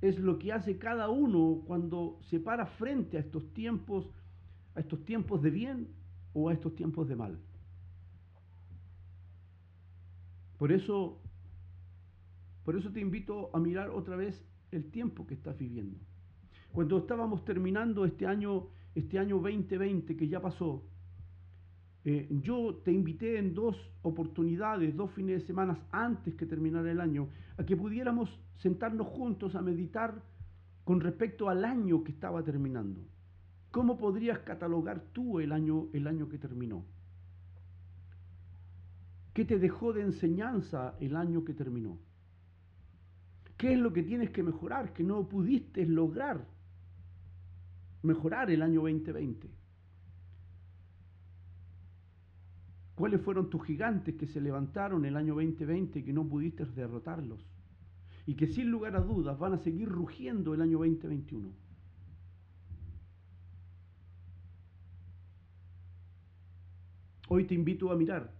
es 0.00 0.18
lo 0.18 0.38
que 0.38 0.52
hace 0.52 0.78
cada 0.78 1.08
uno 1.08 1.62
cuando 1.66 2.18
se 2.22 2.38
para 2.40 2.66
frente 2.66 3.16
a 3.16 3.20
estos 3.20 3.52
tiempos 3.52 4.08
a 4.74 4.80
estos 4.80 5.04
tiempos 5.04 5.42
de 5.42 5.50
bien 5.50 5.88
o 6.32 6.48
a 6.48 6.52
estos 6.52 6.74
tiempos 6.76 7.08
de 7.08 7.16
mal. 7.16 7.36
Por 10.56 10.70
eso, 10.70 11.18
por 12.64 12.76
eso 12.76 12.90
te 12.92 13.00
invito 13.00 13.50
a 13.52 13.58
mirar 13.58 13.90
otra 13.90 14.14
vez 14.14 14.44
el 14.70 14.90
tiempo 14.90 15.26
que 15.26 15.34
estás 15.34 15.58
viviendo. 15.58 15.98
Cuando 16.72 16.98
estábamos 16.98 17.44
terminando 17.44 18.04
este 18.04 18.26
año, 18.26 18.68
este 18.94 19.18
año 19.18 19.40
2020 19.40 20.16
que 20.16 20.28
ya 20.28 20.40
pasó, 20.40 20.84
eh, 22.04 22.28
yo 22.42 22.80
te 22.84 22.92
invité 22.92 23.38
en 23.38 23.54
dos 23.54 23.76
oportunidades, 24.02 24.96
dos 24.96 25.10
fines 25.12 25.40
de 25.40 25.46
semana 25.46 25.78
antes 25.90 26.34
que 26.34 26.46
terminara 26.46 26.90
el 26.90 27.00
año, 27.00 27.28
a 27.56 27.64
que 27.64 27.76
pudiéramos 27.76 28.30
sentarnos 28.58 29.06
juntos 29.06 29.54
a 29.54 29.62
meditar 29.62 30.22
con 30.84 31.00
respecto 31.00 31.48
al 31.48 31.64
año 31.64 32.02
que 32.04 32.12
estaba 32.12 32.42
terminando. 32.42 33.00
¿Cómo 33.70 33.98
podrías 33.98 34.38
catalogar 34.40 35.00
tú 35.12 35.40
el 35.40 35.52
año, 35.52 35.88
el 35.92 36.06
año 36.06 36.28
que 36.28 36.38
terminó? 36.38 36.84
¿Qué 39.34 39.44
te 39.44 39.58
dejó 39.58 39.92
de 39.92 40.02
enseñanza 40.02 40.96
el 41.00 41.14
año 41.14 41.44
que 41.44 41.54
terminó? 41.54 41.98
¿Qué 43.56 43.74
es 43.74 43.78
lo 43.78 43.92
que 43.92 44.02
tienes 44.02 44.30
que 44.30 44.42
mejorar 44.42 44.92
que 44.92 45.02
no 45.02 45.28
pudiste 45.28 45.84
lograr 45.84 46.46
mejorar 48.02 48.50
el 48.50 48.62
año 48.62 48.82
2020? 48.82 49.57
¿Cuáles 52.98 53.20
fueron 53.20 53.48
tus 53.48 53.64
gigantes 53.64 54.16
que 54.16 54.26
se 54.26 54.40
levantaron 54.40 55.04
el 55.04 55.16
año 55.16 55.36
2020 55.36 56.00
y 56.00 56.02
que 56.02 56.12
no 56.12 56.26
pudiste 56.26 56.64
derrotarlos? 56.64 57.38
Y 58.26 58.34
que 58.34 58.48
sin 58.48 58.72
lugar 58.72 58.96
a 58.96 59.00
dudas 59.00 59.38
van 59.38 59.52
a 59.52 59.58
seguir 59.58 59.88
rugiendo 59.88 60.52
el 60.52 60.62
año 60.62 60.78
2021. 60.78 61.48
Hoy 67.28 67.44
te 67.44 67.54
invito 67.54 67.92
a 67.92 67.94
mirar, 67.94 68.32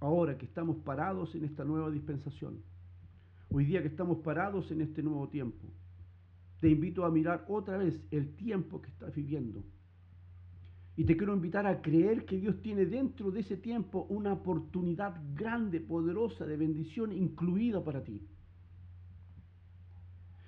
ahora 0.00 0.36
que 0.36 0.46
estamos 0.46 0.76
parados 0.78 1.36
en 1.36 1.44
esta 1.44 1.64
nueva 1.64 1.88
dispensación, 1.88 2.64
hoy 3.48 3.64
día 3.64 3.80
que 3.80 3.88
estamos 3.88 4.18
parados 4.18 4.72
en 4.72 4.80
este 4.80 5.04
nuevo 5.04 5.28
tiempo, 5.28 5.68
te 6.58 6.68
invito 6.68 7.04
a 7.04 7.12
mirar 7.12 7.44
otra 7.46 7.76
vez 7.76 8.02
el 8.10 8.34
tiempo 8.34 8.82
que 8.82 8.88
estás 8.88 9.14
viviendo. 9.14 9.62
Y 10.96 11.04
te 11.04 11.16
quiero 11.16 11.34
invitar 11.34 11.66
a 11.66 11.82
creer 11.82 12.24
que 12.24 12.38
Dios 12.38 12.60
tiene 12.62 12.86
dentro 12.86 13.30
de 13.30 13.40
ese 13.40 13.56
tiempo 13.56 14.06
una 14.08 14.32
oportunidad 14.32 15.20
grande, 15.34 15.80
poderosa, 15.80 16.46
de 16.46 16.56
bendición 16.56 17.12
incluida 17.12 17.84
para 17.84 18.02
ti. 18.02 18.22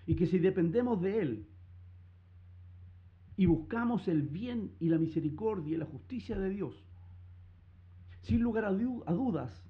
Y 0.06 0.14
que 0.14 0.26
si 0.26 0.38
dependemos 0.38 1.02
de 1.02 1.20
Él, 1.20 1.46
y 3.36 3.46
buscamos 3.46 4.08
el 4.08 4.22
bien 4.22 4.72
y 4.80 4.88
la 4.88 4.98
misericordia 4.98 5.74
y 5.74 5.78
la 5.78 5.86
justicia 5.86 6.36
de 6.36 6.50
Dios, 6.50 6.74
sin 8.22 8.40
lugar 8.40 8.64
a, 8.64 8.72
dudas, 8.72 9.62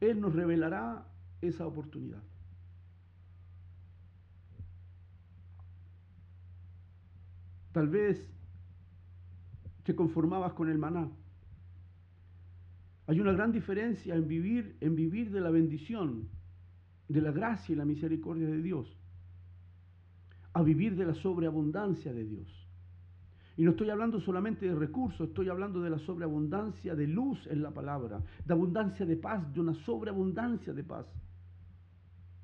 Él 0.00 0.20
nos 0.20 0.32
revelará 0.34 1.08
esa 1.40 1.66
oportunidad. 1.66 2.22
Tal 7.72 7.88
vez 7.88 8.35
te 9.86 9.94
conformabas 9.94 10.52
con 10.54 10.68
el 10.68 10.78
maná. 10.78 11.08
Hay 13.06 13.20
una 13.20 13.32
gran 13.32 13.52
diferencia 13.52 14.16
en 14.16 14.26
vivir, 14.26 14.76
en 14.80 14.96
vivir 14.96 15.30
de 15.30 15.40
la 15.40 15.50
bendición, 15.50 16.28
de 17.08 17.22
la 17.22 17.30
gracia 17.30 17.72
y 17.72 17.76
la 17.76 17.84
misericordia 17.84 18.48
de 18.48 18.60
Dios, 18.60 18.88
a 20.54 20.62
vivir 20.64 20.96
de 20.96 21.06
la 21.06 21.14
sobreabundancia 21.14 22.12
de 22.12 22.24
Dios. 22.24 22.48
Y 23.56 23.62
no 23.62 23.70
estoy 23.70 23.90
hablando 23.90 24.20
solamente 24.20 24.66
de 24.66 24.74
recursos, 24.74 25.28
estoy 25.28 25.48
hablando 25.48 25.80
de 25.80 25.90
la 25.90 26.00
sobreabundancia 26.00 26.96
de 26.96 27.06
luz 27.06 27.46
en 27.46 27.62
la 27.62 27.70
palabra, 27.70 28.20
de 28.44 28.52
abundancia 28.52 29.06
de 29.06 29.16
paz, 29.16 29.52
de 29.54 29.60
una 29.60 29.74
sobreabundancia 29.84 30.74
de 30.74 30.82
paz, 30.82 31.06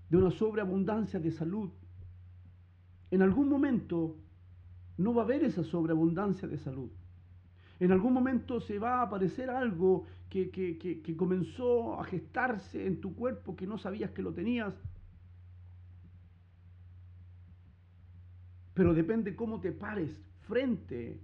de 0.08 0.16
una 0.16 0.30
sobreabundancia 0.30 1.18
de 1.18 1.32
salud. 1.32 1.70
En 3.11 3.20
algún 3.20 3.49
momento 3.49 4.16
no 4.96 5.12
va 5.12 5.22
a 5.22 5.25
haber 5.25 5.42
esa 5.42 5.64
sobreabundancia 5.64 6.46
de 6.46 6.58
salud. 6.58 6.90
En 7.82 7.90
algún 7.90 8.12
momento 8.12 8.60
se 8.60 8.78
va 8.78 9.00
a 9.00 9.02
aparecer 9.02 9.50
algo 9.50 10.06
que, 10.30 10.52
que, 10.52 11.16
comenzó 11.16 11.98
a 11.98 12.04
gestarse 12.04 12.86
en 12.86 13.00
tu 13.00 13.16
cuerpo 13.16 13.56
que 13.56 13.66
no 13.66 13.76
sabías 13.76 14.12
que 14.12 14.22
lo 14.22 14.32
tenías. 14.32 14.72
Pero 18.72 18.94
depende 18.94 19.34
cómo 19.34 19.60
te 19.60 19.72
pares 19.72 20.16
frente 20.42 21.20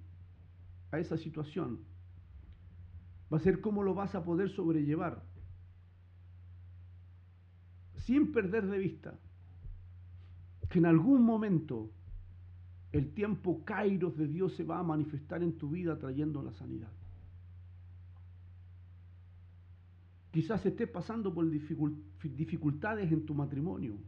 a 0.90 0.98
esa 0.98 1.16
situación 1.16 1.78
va 3.32 3.36
a 3.36 3.40
ser 3.40 3.60
cómo 3.60 3.84
lo 3.84 3.94
vas 3.94 4.16
a 4.16 4.24
poder 4.24 4.50
sobrellevar 4.50 5.22
sin 7.98 8.32
perder 8.32 8.66
de 8.66 8.78
vista 8.78 9.14
que 10.68 10.80
en 10.80 10.86
algún 10.86 11.22
momento 11.22 11.92
el 12.92 13.12
tiempo 13.12 13.64
kairos 13.64 14.16
de 14.16 14.26
Dios 14.26 14.54
se 14.56 14.64
va 14.64 14.78
a 14.78 14.82
manifestar 14.82 15.42
en 15.42 15.58
tu 15.58 15.70
vida 15.70 15.98
trayendo 15.98 16.42
la 16.42 16.52
sanidad. 16.52 16.90
Quizás 20.30 20.64
estés 20.64 20.88
pasando 20.88 21.32
por 21.32 21.48
dificultades 21.50 23.10
en 23.10 23.26
tu 23.26 23.34
matrimonio 23.34 23.98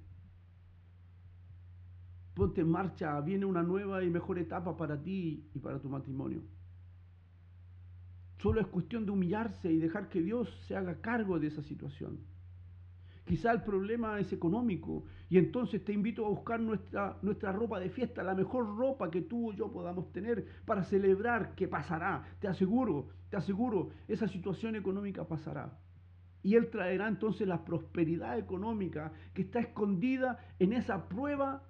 ponte 2.40 2.62
en 2.62 2.70
marcha, 2.70 3.20
viene 3.20 3.44
una 3.44 3.62
nueva 3.62 4.02
y 4.02 4.08
mejor 4.08 4.38
etapa 4.38 4.74
para 4.74 5.02
ti 5.02 5.44
y 5.54 5.58
para 5.58 5.78
tu 5.78 5.90
matrimonio. 5.90 6.40
Solo 8.38 8.62
es 8.62 8.66
cuestión 8.68 9.04
de 9.04 9.12
humillarse 9.12 9.70
y 9.70 9.76
dejar 9.76 10.08
que 10.08 10.22
Dios 10.22 10.48
se 10.66 10.74
haga 10.74 11.02
cargo 11.02 11.38
de 11.38 11.48
esa 11.48 11.62
situación. 11.62 12.18
Quizá 13.24 13.52
el 13.52 13.62
problema 13.62 14.18
es 14.18 14.32
económico 14.32 15.04
y 15.28 15.38
entonces 15.38 15.84
te 15.84 15.92
invito 15.92 16.26
a 16.26 16.30
buscar 16.30 16.58
nuestra, 16.58 17.16
nuestra 17.22 17.52
ropa 17.52 17.78
de 17.78 17.90
fiesta, 17.90 18.22
la 18.22 18.34
mejor 18.34 18.76
ropa 18.76 19.10
que 19.10 19.22
tú 19.22 19.50
o 19.50 19.52
yo 19.52 19.70
podamos 19.70 20.10
tener 20.12 20.46
para 20.64 20.82
celebrar 20.84 21.54
que 21.54 21.68
pasará. 21.68 22.24
Te 22.40 22.48
aseguro, 22.48 23.08
te 23.28 23.36
aseguro, 23.36 23.90
esa 24.08 24.26
situación 24.26 24.74
económica 24.74 25.28
pasará. 25.28 25.78
Y 26.42 26.56
Él 26.56 26.70
traerá 26.70 27.06
entonces 27.06 27.46
la 27.46 27.64
prosperidad 27.64 28.38
económica 28.38 29.12
que 29.34 29.42
está 29.42 29.60
escondida 29.60 30.38
en 30.58 30.72
esa 30.72 31.08
prueba 31.08 31.62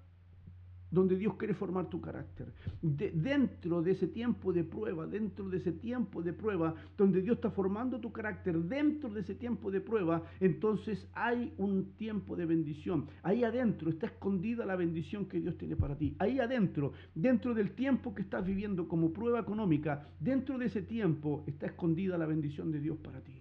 donde 0.91 1.15
Dios 1.15 1.35
quiere 1.35 1.53
formar 1.53 1.89
tu 1.89 2.01
carácter. 2.01 2.53
dentro 2.81 3.81
de 3.81 3.91
ese 3.91 4.07
tiempo 4.07 4.51
de 4.51 4.63
prueba, 4.63 5.07
dentro 5.07 5.49
de 5.49 5.57
ese 5.57 5.71
tiempo 5.71 6.21
de 6.21 6.33
prueba, 6.33 6.75
donde 6.97 7.21
Dios 7.21 7.37
está 7.37 7.49
formando 7.49 7.99
tu 7.99 8.11
carácter, 8.11 8.57
dentro 8.59 9.09
de 9.09 9.21
ese 9.21 9.35
tiempo 9.35 9.71
de 9.71 9.79
prueba, 9.79 10.23
entonces 10.39 11.07
hay 11.13 11.53
un 11.57 11.93
tiempo 11.97 12.35
de 12.35 12.45
bendición. 12.45 13.07
Ahí 13.23 13.43
adentro 13.43 13.89
está 13.89 14.07
escondida 14.07 14.65
la 14.65 14.75
bendición 14.75 15.25
que 15.25 15.39
Dios 15.39 15.57
tiene 15.57 15.75
para 15.75 15.97
ti. 15.97 16.15
Ahí 16.19 16.39
adentro, 16.39 16.91
dentro 17.15 17.53
del 17.53 17.71
tiempo 17.71 18.13
que 18.13 18.21
estás 18.21 18.45
viviendo 18.45 18.87
como 18.87 19.13
prueba 19.13 19.39
económica, 19.39 20.09
dentro 20.19 20.57
de 20.57 20.65
ese 20.65 20.81
tiempo 20.81 21.43
está 21.47 21.67
escondida 21.67 22.17
la 22.17 22.25
bendición 22.25 22.71
de 22.71 22.81
Dios 22.81 22.97
para 22.97 23.21
ti. 23.21 23.39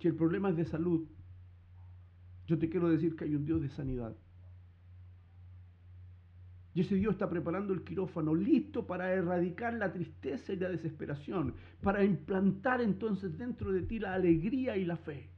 Si 0.00 0.08
el 0.08 0.14
problema 0.14 0.50
es 0.50 0.56
de 0.56 0.64
salud, 0.64 1.06
yo 2.46 2.58
te 2.58 2.68
quiero 2.68 2.88
decir 2.88 3.14
que 3.14 3.24
hay 3.24 3.34
un 3.34 3.44
Dios 3.44 3.60
de 3.60 3.68
sanidad. 3.68 4.16
Y 6.78 6.82
ese 6.82 6.94
Dios 6.94 7.14
está 7.14 7.28
preparando 7.28 7.74
el 7.74 7.82
quirófano, 7.82 8.36
listo 8.36 8.86
para 8.86 9.12
erradicar 9.12 9.74
la 9.74 9.92
tristeza 9.92 10.52
y 10.52 10.58
la 10.58 10.68
desesperación, 10.68 11.54
para 11.82 12.04
implantar 12.04 12.80
entonces 12.80 13.36
dentro 13.36 13.72
de 13.72 13.82
ti 13.82 13.98
la 13.98 14.14
alegría 14.14 14.76
y 14.76 14.84
la 14.84 14.96
fe, 14.96 15.28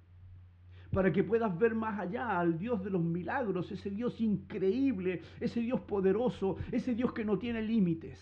para 0.93 1.11
que 1.11 1.25
puedas 1.25 1.59
ver 1.59 1.75
más 1.75 1.99
allá 1.99 2.39
al 2.39 2.59
Dios 2.59 2.85
de 2.85 2.91
los 2.91 3.03
milagros, 3.03 3.73
ese 3.73 3.89
Dios 3.89 4.21
increíble, 4.21 5.23
ese 5.41 5.61
Dios 5.61 5.81
poderoso, 5.81 6.59
ese 6.73 6.95
Dios 6.95 7.15
que 7.15 7.25
no 7.25 7.39
tiene 7.39 7.63
límites. 7.63 8.19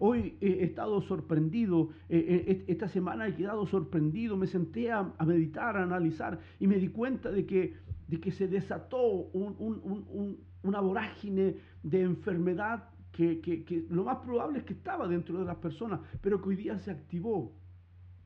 Hoy 0.00 0.36
he 0.42 0.64
estado 0.64 1.00
sorprendido, 1.00 1.92
eh, 2.10 2.44
eh, 2.46 2.64
esta 2.68 2.88
semana 2.88 3.26
he 3.26 3.34
quedado 3.34 3.64
sorprendido, 3.64 4.36
me 4.36 4.48
senté 4.48 4.92
a, 4.92 5.14
meditar, 5.24 5.78
a 5.78 5.82
analizar 5.82 6.40
y 6.60 6.66
me 6.66 6.76
di 6.76 6.88
cuenta 6.88 7.30
de 7.30 7.46
que, 7.46 7.74
de 8.06 8.20
que 8.20 8.32
se 8.32 8.48
desató 8.48 9.00
un 9.32 10.44
una 10.64 10.80
vorágine 10.80 11.56
de 11.82 12.02
enfermedad 12.02 12.88
que, 13.12 13.86
lo 13.90 14.04
más 14.04 14.18
probable 14.18 14.58
es 14.58 14.64
que 14.64 14.72
estaba 14.72 15.06
dentro 15.06 15.38
de 15.38 15.44
las 15.44 15.56
personas, 15.56 16.00
pero 16.20 16.42
que 16.42 16.48
hoy 16.48 16.56
día 16.56 16.78
se 16.80 16.90
activó. 16.90 17.52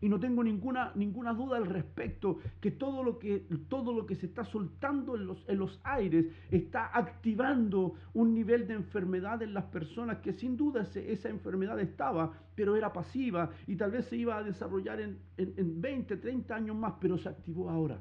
Y 0.00 0.08
no 0.08 0.20
tengo 0.20 0.44
ninguna, 0.44 0.92
ninguna 0.94 1.34
duda 1.34 1.56
al 1.56 1.66
respecto, 1.66 2.38
que 2.60 2.70
todo 2.70 3.02
lo 3.02 3.18
que, 3.18 3.40
todo 3.68 3.92
lo 3.92 4.06
que 4.06 4.14
se 4.14 4.26
está 4.26 4.44
soltando 4.44 5.16
en 5.16 5.26
los, 5.26 5.44
en 5.48 5.58
los 5.58 5.80
aires 5.82 6.26
está 6.52 6.96
activando 6.96 7.94
un 8.14 8.32
nivel 8.32 8.68
de 8.68 8.74
enfermedad 8.74 9.42
en 9.42 9.52
las 9.52 9.64
personas 9.64 10.18
que 10.18 10.32
sin 10.32 10.56
duda 10.56 10.82
esa 10.94 11.28
enfermedad 11.28 11.80
estaba, 11.80 12.32
pero 12.54 12.76
era 12.76 12.92
pasiva 12.92 13.50
y 13.66 13.74
tal 13.74 13.90
vez 13.90 14.06
se 14.06 14.16
iba 14.16 14.38
a 14.38 14.44
desarrollar 14.44 15.00
en, 15.00 15.18
en, 15.36 15.54
en 15.56 15.80
20, 15.80 16.16
30 16.16 16.54
años 16.54 16.76
más, 16.76 16.94
pero 17.00 17.18
se 17.18 17.28
activó 17.28 17.68
ahora. 17.68 18.00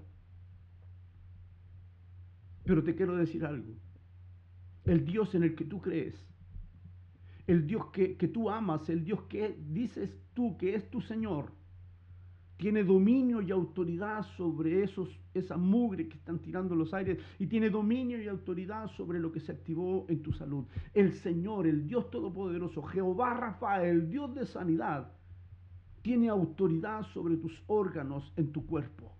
Pero 2.63 2.83
te 2.83 2.93
quiero 2.93 3.15
decir 3.15 3.43
algo 3.43 3.73
el 4.87 5.05
Dios 5.05 5.35
en 5.35 5.43
el 5.43 5.55
que 5.55 5.65
tú 5.65 5.81
crees, 5.81 6.15
el 7.45 7.67
Dios 7.67 7.87
que, 7.91 8.15
tú 8.15 8.49
amas, 8.49 8.89
el 8.89 9.03
Dios 9.03 9.21
que 9.23 9.57
dices 9.69 10.09
tú 10.33 10.57
que 10.57 10.75
es 10.75 10.89
tu 10.89 11.01
Señor, 11.01 11.51
tiene 12.57 12.83
dominio 12.83 13.41
y 13.41 13.51
autoridad 13.51 14.23
sobre 14.35 14.83
esos, 14.83 15.09
esa 15.33 15.57
mugre 15.57 16.07
que 16.09 16.17
están 16.17 16.39
tirando 16.39 16.75
los 16.75 16.93
aires 16.93 17.19
y 17.37 17.45
tiene 17.45 17.69
dominio 17.69 18.19
y 18.21 18.27
autoridad 18.27 18.87
sobre 18.87 19.19
lo 19.19 19.31
que 19.31 19.39
se 19.39 19.51
activó 19.51 20.07
en 20.09 20.23
tu 20.23 20.33
salud. 20.33 20.65
El 20.93 21.13
Señor, 21.13 21.67
el 21.67 21.85
Dios 21.85 22.09
Todopoderoso, 22.09 22.81
Jehová 22.81 23.35
Rafael, 23.35 23.89
el 23.89 24.09
Dios 24.09 24.33
de 24.33 24.45
sanidad, 24.45 25.11
tiene 26.01 26.29
autoridad 26.29 27.03
sobre 27.13 27.37
tus 27.37 27.61
órganos 27.67 28.33
en 28.37 28.51
tu 28.51 28.65
cuerpo. 28.65 29.16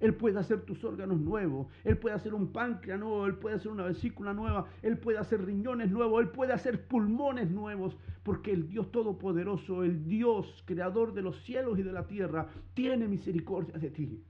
Él 0.00 0.14
puede 0.14 0.38
hacer 0.38 0.62
tus 0.62 0.82
órganos 0.84 1.20
nuevos, 1.20 1.68
Él 1.84 1.98
puede 1.98 2.16
hacer 2.16 2.34
un 2.34 2.52
páncreas 2.52 2.98
nuevo, 2.98 3.26
Él 3.26 3.36
puede 3.36 3.56
hacer 3.56 3.70
una 3.70 3.84
vesícula 3.84 4.32
nueva, 4.32 4.66
Él 4.82 4.98
puede 4.98 5.18
hacer 5.18 5.44
riñones 5.44 5.90
nuevos, 5.90 6.22
Él 6.22 6.30
puede 6.30 6.52
hacer 6.52 6.86
pulmones 6.86 7.50
nuevos, 7.50 7.96
porque 8.22 8.52
el 8.52 8.68
Dios 8.68 8.90
Todopoderoso, 8.90 9.84
el 9.84 10.04
Dios 10.06 10.62
Creador 10.66 11.14
de 11.14 11.22
los 11.22 11.42
cielos 11.44 11.78
y 11.78 11.82
de 11.82 11.92
la 11.92 12.06
tierra, 12.06 12.48
tiene 12.74 13.06
misericordia 13.06 13.78
de 13.78 13.90
ti. 13.90 14.24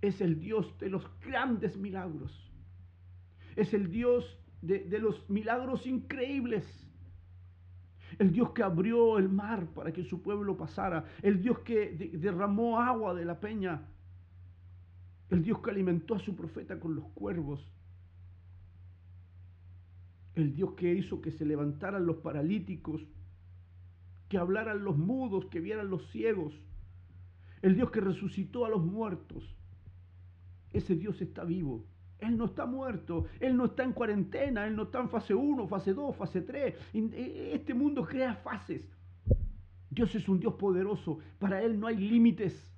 Es 0.00 0.20
el 0.20 0.40
Dios 0.40 0.78
de 0.78 0.90
los 0.90 1.04
grandes 1.20 1.76
milagros. 1.76 2.32
Es 3.54 3.72
el 3.72 3.90
Dios 3.90 4.24
de, 4.60 4.80
de 4.80 4.98
los 4.98 5.28
milagros 5.30 5.86
increíbles 5.86 6.64
el 8.18 8.32
Dios 8.32 8.50
que 8.50 8.62
abrió 8.62 9.18
el 9.18 9.28
mar 9.28 9.66
para 9.74 9.92
que 9.92 10.04
su 10.04 10.22
pueblo 10.22 10.56
pasara, 10.56 11.04
el 11.22 11.42
Dios 11.42 11.60
que 11.60 11.92
derramó 12.14 12.80
agua 12.80 13.14
de 13.14 13.24
la 13.24 13.40
peña, 13.40 13.82
el 15.30 15.42
Dios 15.42 15.60
que 15.60 15.70
alimentó 15.70 16.14
a 16.14 16.18
su 16.18 16.36
profeta 16.36 16.78
con 16.78 16.94
los 16.94 17.06
cuervos, 17.14 17.66
el 20.34 20.54
Dios 20.54 20.72
que 20.72 20.92
hizo 20.94 21.20
que 21.20 21.30
se 21.30 21.44
levantaran 21.44 22.06
los 22.06 22.16
paralíticos, 22.16 23.02
que 24.28 24.38
hablaran 24.38 24.82
los 24.82 24.96
mudos, 24.96 25.46
que 25.46 25.60
vieran 25.60 25.90
los 25.90 26.10
ciegos, 26.10 26.54
el 27.60 27.76
Dios 27.76 27.90
que 27.90 28.00
resucitó 28.00 28.64
a 28.64 28.70
los 28.70 28.84
muertos. 28.84 29.44
Ese 30.72 30.96
Dios 30.96 31.20
está 31.20 31.44
vivo. 31.44 31.84
Él 32.22 32.36
no 32.36 32.44
está 32.44 32.66
muerto, 32.66 33.26
Él 33.40 33.56
no 33.56 33.64
está 33.64 33.82
en 33.82 33.92
cuarentena, 33.92 34.66
Él 34.66 34.76
no 34.76 34.84
está 34.84 35.00
en 35.00 35.08
fase 35.08 35.34
1, 35.34 35.66
fase 35.66 35.92
2, 35.92 36.16
fase 36.16 36.40
3. 36.40 36.74
E, 36.94 37.50
este 37.52 37.74
mundo 37.74 38.06
crea 38.06 38.36
fases. 38.36 38.88
Dios 39.90 40.14
es 40.14 40.28
un 40.28 40.38
Dios 40.38 40.54
poderoso, 40.54 41.18
para 41.40 41.60
Él 41.62 41.78
no 41.80 41.88
hay 41.88 41.96
límites. 41.96 42.70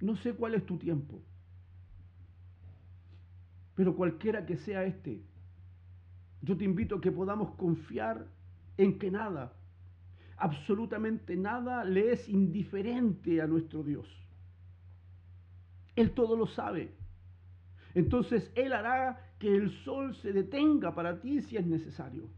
No 0.00 0.16
sé 0.16 0.32
cuál 0.32 0.54
es 0.54 0.64
tu 0.64 0.78
tiempo, 0.78 1.20
pero 3.74 3.94
cualquiera 3.94 4.46
que 4.46 4.56
sea 4.56 4.84
este, 4.84 5.22
yo 6.40 6.56
te 6.56 6.64
invito 6.64 6.96
a 6.96 7.00
que 7.00 7.12
podamos 7.12 7.50
confiar 7.56 8.26
en 8.78 8.98
que 8.98 9.10
nada, 9.10 9.52
absolutamente 10.36 11.36
nada 11.36 11.84
le 11.84 12.12
es 12.12 12.28
indiferente 12.28 13.42
a 13.42 13.46
nuestro 13.46 13.82
Dios. 13.82 14.08
Él 15.94 16.12
todo 16.12 16.36
lo 16.36 16.46
sabe. 16.46 16.96
Entonces 17.94 18.50
Él 18.54 18.72
hará 18.72 19.20
que 19.38 19.54
el 19.54 19.70
sol 19.84 20.14
se 20.16 20.32
detenga 20.32 20.94
para 20.94 21.20
ti 21.20 21.40
si 21.40 21.56
es 21.56 21.66
necesario. 21.66 22.28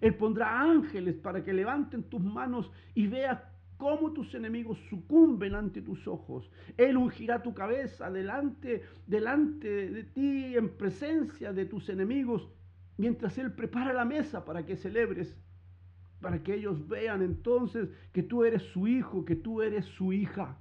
Él 0.00 0.14
pondrá 0.16 0.60
ángeles 0.60 1.16
para 1.16 1.44
que 1.44 1.52
levanten 1.52 2.02
tus 2.02 2.20
manos 2.20 2.70
y 2.94 3.06
veas 3.06 3.40
cómo 3.76 4.12
tus 4.12 4.34
enemigos 4.34 4.78
sucumben 4.90 5.54
ante 5.54 5.82
tus 5.82 6.06
ojos. 6.06 6.50
Él 6.76 6.96
ungirá 6.96 7.42
tu 7.42 7.54
cabeza 7.54 8.10
delante, 8.10 8.82
delante 9.06 9.90
de 9.90 10.04
ti 10.04 10.56
en 10.56 10.70
presencia 10.76 11.52
de 11.52 11.66
tus 11.66 11.88
enemigos, 11.88 12.48
mientras 12.96 13.38
Él 13.38 13.52
prepara 13.52 13.92
la 13.92 14.04
mesa 14.04 14.44
para 14.44 14.64
que 14.64 14.76
celebres, 14.76 15.36
para 16.20 16.42
que 16.42 16.54
ellos 16.54 16.86
vean 16.88 17.22
entonces 17.22 17.88
que 18.12 18.22
tú 18.22 18.44
eres 18.44 18.62
su 18.72 18.86
hijo, 18.86 19.24
que 19.24 19.36
tú 19.36 19.62
eres 19.62 19.84
su 19.86 20.12
hija. 20.12 20.56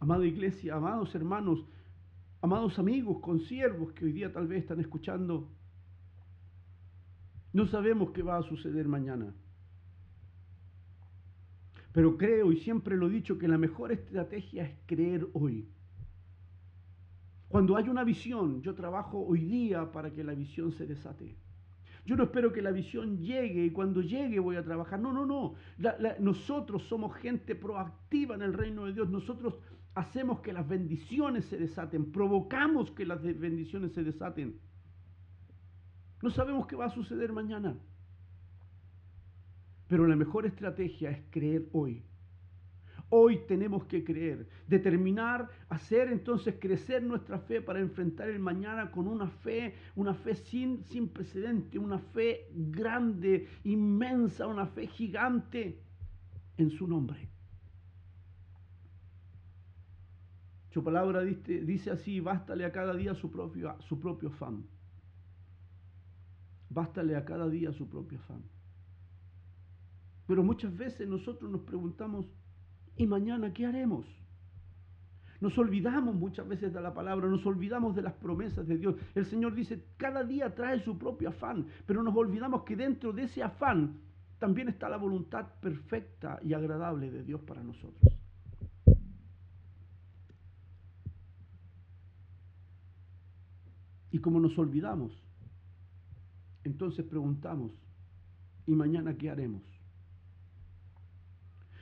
Amada 0.00 0.24
iglesia, 0.26 0.76
amados 0.76 1.14
hermanos, 1.14 1.64
amados 2.40 2.78
amigos, 2.78 3.18
consiervos 3.20 3.92
que 3.92 4.04
hoy 4.04 4.12
día 4.12 4.32
tal 4.32 4.46
vez 4.46 4.62
están 4.62 4.80
escuchando, 4.80 5.50
no 7.52 7.66
sabemos 7.66 8.10
qué 8.12 8.22
va 8.22 8.36
a 8.36 8.42
suceder 8.42 8.86
mañana. 8.86 9.34
Pero 11.92 12.16
creo 12.16 12.52
y 12.52 12.58
siempre 12.58 12.96
lo 12.96 13.08
he 13.08 13.10
dicho 13.10 13.38
que 13.38 13.48
la 13.48 13.58
mejor 13.58 13.90
estrategia 13.90 14.64
es 14.64 14.76
creer 14.86 15.26
hoy. 15.32 15.68
Cuando 17.48 17.76
hay 17.76 17.88
una 17.88 18.04
visión, 18.04 18.62
yo 18.62 18.74
trabajo 18.74 19.18
hoy 19.18 19.40
día 19.40 19.90
para 19.90 20.12
que 20.12 20.22
la 20.22 20.34
visión 20.34 20.70
se 20.70 20.86
desate. 20.86 21.34
Yo 22.04 22.16
no 22.16 22.24
espero 22.24 22.52
que 22.52 22.62
la 22.62 22.70
visión 22.70 23.18
llegue 23.18 23.64
y 23.64 23.70
cuando 23.70 24.00
llegue 24.00 24.38
voy 24.38 24.56
a 24.56 24.64
trabajar. 24.64 25.00
No, 25.00 25.12
no, 25.12 25.26
no. 25.26 25.54
nosotros 26.20 26.84
somos 26.84 27.14
gente 27.16 27.54
proactiva 27.54 28.34
en 28.34 28.42
el 28.42 28.52
reino 28.52 28.84
de 28.84 28.92
Dios. 28.92 29.10
Nosotros 29.10 29.58
hacemos 29.98 30.40
que 30.40 30.52
las 30.52 30.66
bendiciones 30.66 31.44
se 31.46 31.56
desaten, 31.56 32.12
provocamos 32.12 32.92
que 32.92 33.04
las 33.04 33.20
bendiciones 33.22 33.92
se 33.92 34.04
desaten. 34.04 34.60
No 36.22 36.30
sabemos 36.30 36.66
qué 36.66 36.76
va 36.76 36.86
a 36.86 36.90
suceder 36.90 37.32
mañana. 37.32 37.76
Pero 39.88 40.06
la 40.06 40.14
mejor 40.14 40.46
estrategia 40.46 41.10
es 41.10 41.22
creer 41.30 41.68
hoy. 41.72 42.04
Hoy 43.10 43.40
tenemos 43.48 43.86
que 43.86 44.04
creer, 44.04 44.46
determinar, 44.66 45.48
hacer 45.70 46.12
entonces 46.12 46.56
crecer 46.60 47.02
nuestra 47.02 47.38
fe 47.38 47.62
para 47.62 47.80
enfrentar 47.80 48.28
el 48.28 48.38
mañana 48.38 48.90
con 48.90 49.08
una 49.08 49.28
fe, 49.28 49.74
una 49.96 50.12
fe 50.14 50.34
sin, 50.34 50.84
sin 50.84 51.08
precedente, 51.08 51.78
una 51.78 51.98
fe 51.98 52.48
grande, 52.54 53.48
inmensa, 53.64 54.46
una 54.46 54.66
fe 54.66 54.86
gigante 54.86 55.80
en 56.58 56.70
su 56.70 56.86
nombre. 56.86 57.30
Su 60.70 60.84
palabra 60.84 61.22
dice, 61.22 61.90
así, 61.90 62.20
bástale 62.20 62.64
a 62.64 62.72
cada 62.72 62.94
día 62.94 63.14
su 63.14 63.30
propio 63.30 64.28
afán. 64.28 64.66
Bástale 66.70 67.16
a 67.16 67.24
cada 67.24 67.48
día 67.48 67.72
su 67.72 67.88
propio 67.88 68.18
afán. 68.18 68.42
Pero 70.26 70.42
muchas 70.42 70.76
veces 70.76 71.08
nosotros 71.08 71.50
nos 71.50 71.62
preguntamos, 71.62 72.26
¿y 72.96 73.06
mañana 73.06 73.52
qué 73.54 73.64
haremos? 73.64 74.06
Nos 75.40 75.56
olvidamos 75.56 76.14
muchas 76.16 76.46
veces 76.46 76.74
de 76.74 76.80
la 76.80 76.92
palabra, 76.92 77.28
nos 77.28 77.46
olvidamos 77.46 77.94
de 77.94 78.02
las 78.02 78.12
promesas 78.14 78.66
de 78.66 78.76
Dios. 78.76 78.96
El 79.14 79.24
Señor 79.24 79.54
dice, 79.54 79.84
cada 79.96 80.24
día 80.24 80.54
trae 80.54 80.80
su 80.80 80.98
propio 80.98 81.30
afán, 81.30 81.66
pero 81.86 82.02
nos 82.02 82.14
olvidamos 82.14 82.64
que 82.64 82.76
dentro 82.76 83.12
de 83.12 83.22
ese 83.22 83.42
afán 83.42 84.00
también 84.38 84.68
está 84.68 84.88
la 84.88 84.98
voluntad 84.98 85.46
perfecta 85.60 86.38
y 86.42 86.52
agradable 86.52 87.10
de 87.10 87.22
Dios 87.22 87.40
para 87.42 87.62
nosotros. 87.62 88.12
Y 94.10 94.18
como 94.18 94.40
nos 94.40 94.58
olvidamos, 94.58 95.12
entonces 96.64 97.04
preguntamos, 97.04 97.72
¿y 98.66 98.74
mañana 98.74 99.16
qué 99.16 99.30
haremos? 99.30 99.62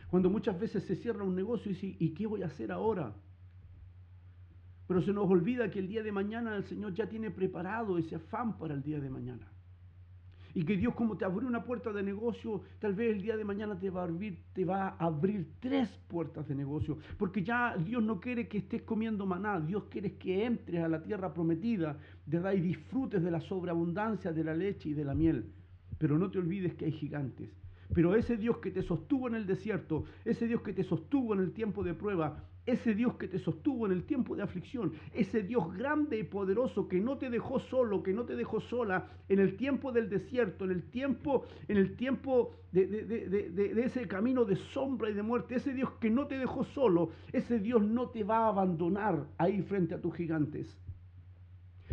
Cuando 0.08 0.30
muchas 0.30 0.58
veces 0.58 0.84
se 0.84 0.96
cierra 0.96 1.24
un 1.24 1.34
negocio 1.34 1.70
y 1.70 1.74
dice, 1.74 1.96
¿y 1.98 2.14
qué 2.14 2.26
voy 2.26 2.42
a 2.42 2.46
hacer 2.46 2.70
ahora? 2.72 3.14
Pero 4.86 5.02
se 5.02 5.12
nos 5.12 5.28
olvida 5.28 5.70
que 5.70 5.80
el 5.80 5.88
día 5.88 6.02
de 6.02 6.12
mañana 6.12 6.56
el 6.56 6.64
Señor 6.64 6.94
ya 6.94 7.08
tiene 7.08 7.30
preparado 7.30 7.98
ese 7.98 8.14
afán 8.14 8.56
para 8.56 8.74
el 8.74 8.82
día 8.82 9.00
de 9.00 9.10
mañana. 9.10 9.50
Y 10.56 10.64
que 10.64 10.74
Dios 10.74 10.94
como 10.94 11.18
te 11.18 11.26
abrió 11.26 11.46
una 11.46 11.64
puerta 11.64 11.92
de 11.92 12.02
negocio, 12.02 12.62
tal 12.78 12.94
vez 12.94 13.14
el 13.14 13.20
día 13.20 13.36
de 13.36 13.44
mañana 13.44 13.78
te 13.78 13.90
va 13.90 14.00
a 14.00 14.04
abrir, 14.04 14.38
te 14.54 14.64
va 14.64 14.88
a 14.88 15.04
abrir 15.04 15.52
tres 15.60 15.90
puertas 16.08 16.48
de 16.48 16.54
negocio. 16.54 16.96
Porque 17.18 17.42
ya 17.44 17.76
Dios 17.76 18.02
no 18.02 18.18
quiere 18.18 18.48
que 18.48 18.56
estés 18.56 18.80
comiendo 18.80 19.26
maná, 19.26 19.60
Dios 19.60 19.84
quiere 19.90 20.16
que 20.16 20.46
entres 20.46 20.82
a 20.82 20.88
la 20.88 21.02
tierra 21.02 21.34
prometida, 21.34 21.98
¿verdad? 22.24 22.54
Y 22.54 22.62
disfrutes 22.62 23.22
de 23.22 23.30
la 23.30 23.42
sobreabundancia 23.42 24.32
de 24.32 24.44
la 24.44 24.54
leche 24.54 24.88
y 24.88 24.94
de 24.94 25.04
la 25.04 25.14
miel. 25.14 25.52
Pero 25.98 26.16
no 26.16 26.30
te 26.30 26.38
olvides 26.38 26.72
que 26.72 26.86
hay 26.86 26.92
gigantes. 26.92 27.50
Pero 27.92 28.14
ese 28.14 28.38
Dios 28.38 28.56
que 28.56 28.70
te 28.70 28.80
sostuvo 28.80 29.28
en 29.28 29.34
el 29.34 29.44
desierto, 29.44 30.06
ese 30.24 30.46
Dios 30.46 30.62
que 30.62 30.72
te 30.72 30.84
sostuvo 30.84 31.34
en 31.34 31.40
el 31.40 31.52
tiempo 31.52 31.84
de 31.84 31.92
prueba, 31.92 32.48
ese 32.66 32.94
Dios 32.94 33.14
que 33.14 33.28
te 33.28 33.38
sostuvo 33.38 33.86
en 33.86 33.92
el 33.92 34.04
tiempo 34.04 34.34
de 34.34 34.42
aflicción, 34.42 34.92
ese 35.14 35.42
Dios 35.44 35.72
grande 35.74 36.18
y 36.18 36.24
poderoso 36.24 36.88
que 36.88 37.00
no 37.00 37.16
te 37.16 37.30
dejó 37.30 37.60
solo, 37.60 38.02
que 38.02 38.12
no 38.12 38.24
te 38.24 38.34
dejó 38.34 38.60
sola 38.60 39.08
en 39.28 39.38
el 39.38 39.56
tiempo 39.56 39.92
del 39.92 40.10
desierto, 40.10 40.64
en 40.64 40.72
el 40.72 40.82
tiempo, 40.90 41.44
en 41.68 41.76
el 41.76 41.96
tiempo 41.96 42.52
de, 42.72 42.86
de, 42.86 43.84
ese 43.84 44.08
camino 44.08 44.44
de 44.44 44.56
sombra 44.56 45.08
y 45.08 45.14
de 45.14 45.22
muerte, 45.22 45.54
ese 45.54 45.72
Dios 45.72 45.90
que 46.00 46.10
no 46.10 46.26
te 46.26 46.38
dejó 46.38 46.64
solo, 46.64 47.10
ese 47.32 47.60
Dios 47.60 47.82
no 47.82 48.10
te 48.10 48.24
va 48.24 48.38
a 48.38 48.48
abandonar 48.48 49.28
ahí 49.38 49.62
frente 49.62 49.94
a 49.94 50.00
tus 50.00 50.14
gigantes. 50.14 50.76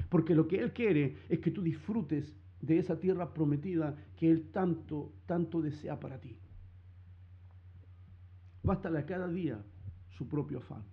Porque 0.10 0.34
lo 0.34 0.48
que 0.48 0.60
Él 0.60 0.74
quiere 0.74 1.18
es 1.30 1.40
que 1.40 1.52
tú 1.52 1.62
disfrutes 1.62 2.36
de 2.62 2.80
esa 2.80 3.00
tierra 3.00 3.32
prometida 3.32 3.96
que 4.18 4.32
Él 4.32 4.50
tanto, 4.52 5.14
tanto 5.28 5.62
desea 5.62 6.00
para 6.00 6.20
ti. 6.20 6.36
Bástale 8.64 9.00
a 9.00 9.06
cada 9.06 9.28
día 9.28 9.62
su 10.18 10.28
propio 10.28 10.60
afán. 10.60 10.84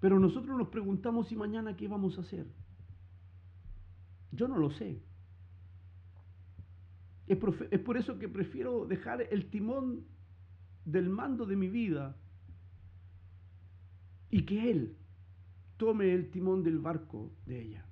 Pero 0.00 0.18
nosotros 0.18 0.58
nos 0.58 0.68
preguntamos 0.68 1.28
si 1.28 1.36
mañana 1.36 1.76
qué 1.76 1.86
vamos 1.86 2.18
a 2.18 2.22
hacer. 2.22 2.46
Yo 4.32 4.48
no 4.48 4.58
lo 4.58 4.70
sé. 4.70 5.00
Es, 7.28 7.38
por 7.38 7.96
eso 7.96 8.18
que 8.18 8.28
prefiero 8.28 8.84
dejar 8.84 9.22
el 9.30 9.48
timón 9.48 10.04
del 10.84 11.08
mando 11.08 11.46
de 11.46 11.56
mi 11.56 11.68
vida 11.68 12.16
y 14.28 14.42
que 14.42 14.70
Él 14.70 14.96
tome 15.76 16.12
el 16.12 16.30
timón 16.30 16.62
del 16.62 16.78
barco 16.78 17.30
de 17.46 17.62
ella. 17.62 17.86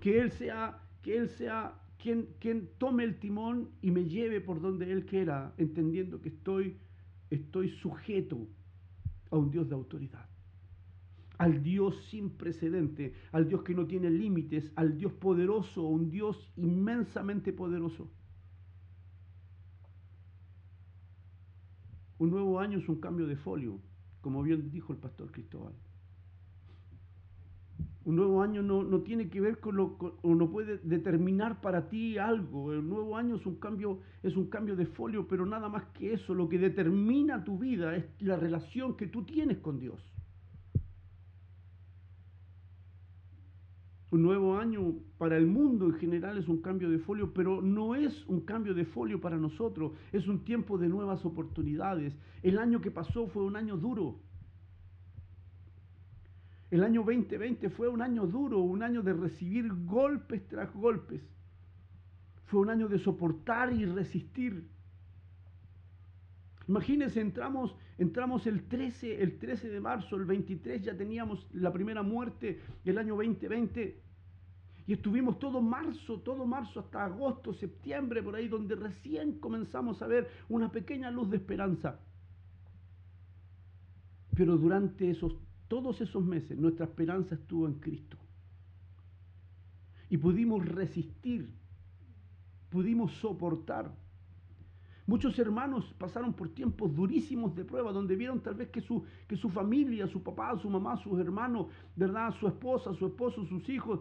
Que 0.00 0.20
Él 0.20 0.32
sea, 0.32 0.82
que 1.02 1.16
Él 1.16 1.28
sea 1.28 1.80
quien 1.98 2.68
tome 2.78 3.04
el 3.04 3.18
timón 3.18 3.70
y 3.80 3.90
me 3.90 4.04
lleve 4.04 4.40
por 4.40 4.60
donde 4.60 4.90
Él 4.90 5.06
quiera, 5.06 5.54
entendiendo 5.56 6.20
que 6.20 6.30
estoy, 6.30 6.78
estoy 7.30 7.70
sujeto 7.70 8.46
a 9.30 9.36
un 9.36 9.50
Dios 9.50 9.68
de 9.68 9.74
autoridad. 9.74 10.28
Al 11.38 11.62
Dios 11.62 11.94
sin 12.10 12.30
precedente, 12.30 13.14
al 13.30 13.48
Dios 13.48 13.62
que 13.62 13.74
no 13.74 13.86
tiene 13.86 14.10
límites, 14.10 14.72
al 14.74 14.96
Dios 14.96 15.12
poderoso, 15.12 15.82
un 15.82 16.10
Dios 16.10 16.52
inmensamente 16.56 17.52
poderoso. 17.52 18.10
Un 22.18 22.30
nuevo 22.30 22.58
año 22.58 22.78
es 22.78 22.88
un 22.88 23.00
cambio 23.00 23.26
de 23.28 23.36
folio 23.36 23.80
como 24.20 24.42
bien 24.42 24.70
dijo 24.70 24.92
el 24.92 24.98
pastor 24.98 25.30
Cristóbal. 25.30 25.72
Un 28.08 28.16
nuevo 28.16 28.40
año 28.40 28.62
no, 28.62 29.02
tiene 29.02 29.28
que 29.28 29.38
ver 29.38 29.60
con 29.60 29.76
lo 29.76 29.98
o 30.22 30.34
no 30.34 30.50
puede 30.50 30.78
determinar 30.78 31.60
para 31.60 31.90
ti 31.90 32.16
algo. 32.16 32.72
El 32.72 32.88
nuevo 32.88 33.18
año 33.18 33.36
es 33.36 33.44
un 33.44 33.56
cambio, 33.56 34.00
es 34.22 34.34
un 34.34 34.46
cambio 34.48 34.76
de 34.76 34.86
folio, 34.86 35.28
pero 35.28 35.44
nada 35.44 35.68
más 35.68 35.84
que 35.92 36.14
eso. 36.14 36.32
Lo 36.32 36.48
que 36.48 36.58
determina 36.58 37.44
tu 37.44 37.58
vida 37.58 37.94
es 37.94 38.06
la 38.20 38.36
relación 38.36 38.96
que 38.96 39.08
tú 39.08 39.24
tienes 39.24 39.58
con 39.58 39.78
Dios. 39.78 40.00
Un 44.10 44.22
nuevo 44.22 44.56
año 44.56 44.94
para 45.18 45.36
el 45.36 45.46
mundo 45.46 45.84
en 45.84 45.96
general 45.96 46.38
es 46.38 46.48
un 46.48 46.62
cambio 46.62 46.88
de 46.88 47.00
folio, 47.00 47.34
pero 47.34 47.60
no 47.60 47.94
es 47.94 48.26
un 48.26 48.40
cambio 48.40 48.72
de 48.72 48.86
folio 48.86 49.20
para 49.20 49.36
nosotros, 49.36 49.92
es 50.12 50.26
un 50.28 50.44
tiempo 50.44 50.78
de 50.78 50.88
nuevas 50.88 51.26
oportunidades. 51.26 52.16
El 52.42 52.58
año 52.58 52.80
que 52.80 52.90
pasó 52.90 53.26
fue 53.26 53.44
un 53.44 53.56
año 53.56 53.76
duro. 53.76 54.18
El 56.70 56.84
año 56.84 57.02
2020 57.02 57.70
fue 57.70 57.88
un 57.88 58.02
año 58.02 58.26
duro, 58.26 58.60
un 58.60 58.82
año 58.82 59.02
de 59.02 59.14
recibir 59.14 59.72
golpes 59.86 60.46
tras 60.48 60.72
golpes. 60.74 61.22
Fue 62.44 62.60
un 62.60 62.70
año 62.70 62.88
de 62.88 62.98
soportar 62.98 63.72
y 63.72 63.86
resistir. 63.86 64.68
Imagínense, 66.66 67.20
entramos, 67.20 67.74
entramos 67.96 68.46
el 68.46 68.64
13, 68.64 69.22
el 69.22 69.38
13 69.38 69.70
de 69.70 69.80
marzo, 69.80 70.16
el 70.16 70.26
23 70.26 70.82
ya 70.82 70.94
teníamos 70.94 71.46
la 71.54 71.72
primera 71.72 72.02
muerte 72.02 72.60
del 72.84 72.98
año 72.98 73.16
2020. 73.16 74.02
Y 74.86 74.92
estuvimos 74.92 75.38
todo 75.38 75.62
marzo, 75.62 76.20
todo 76.20 76.46
marzo 76.46 76.80
hasta 76.80 77.04
agosto, 77.04 77.54
septiembre, 77.54 78.22
por 78.22 78.34
ahí, 78.34 78.48
donde 78.48 78.74
recién 78.74 79.38
comenzamos 79.38 80.02
a 80.02 80.06
ver 80.06 80.28
una 80.50 80.70
pequeña 80.70 81.10
luz 81.10 81.30
de 81.30 81.38
esperanza. 81.38 82.00
Pero 84.34 84.56
durante 84.56 85.10
esos, 85.10 85.36
todos 85.68 86.00
esos 86.00 86.24
meses 86.24 86.58
nuestra 86.58 86.86
esperanza 86.86 87.34
estuvo 87.34 87.66
en 87.66 87.74
Cristo. 87.74 88.16
Y 90.10 90.16
pudimos 90.16 90.66
resistir, 90.66 91.54
pudimos 92.70 93.12
soportar 93.12 93.94
Muchos 95.08 95.38
hermanos 95.38 95.94
pasaron 95.96 96.34
por 96.34 96.50
tiempos 96.50 96.94
durísimos 96.94 97.56
de 97.56 97.64
prueba, 97.64 97.92
donde 97.92 98.14
vieron 98.14 98.40
tal 98.42 98.56
vez 98.56 98.68
que 98.68 98.82
su, 98.82 99.06
que 99.26 99.38
su 99.38 99.48
familia, 99.48 100.06
su 100.06 100.22
papá, 100.22 100.54
su 100.58 100.68
mamá, 100.68 100.98
sus 100.98 101.18
hermanos, 101.18 101.68
¿verdad? 101.96 102.30
su 102.38 102.46
esposa, 102.46 102.92
su 102.92 103.06
esposo, 103.06 103.42
sus 103.46 103.66
hijos, 103.70 104.00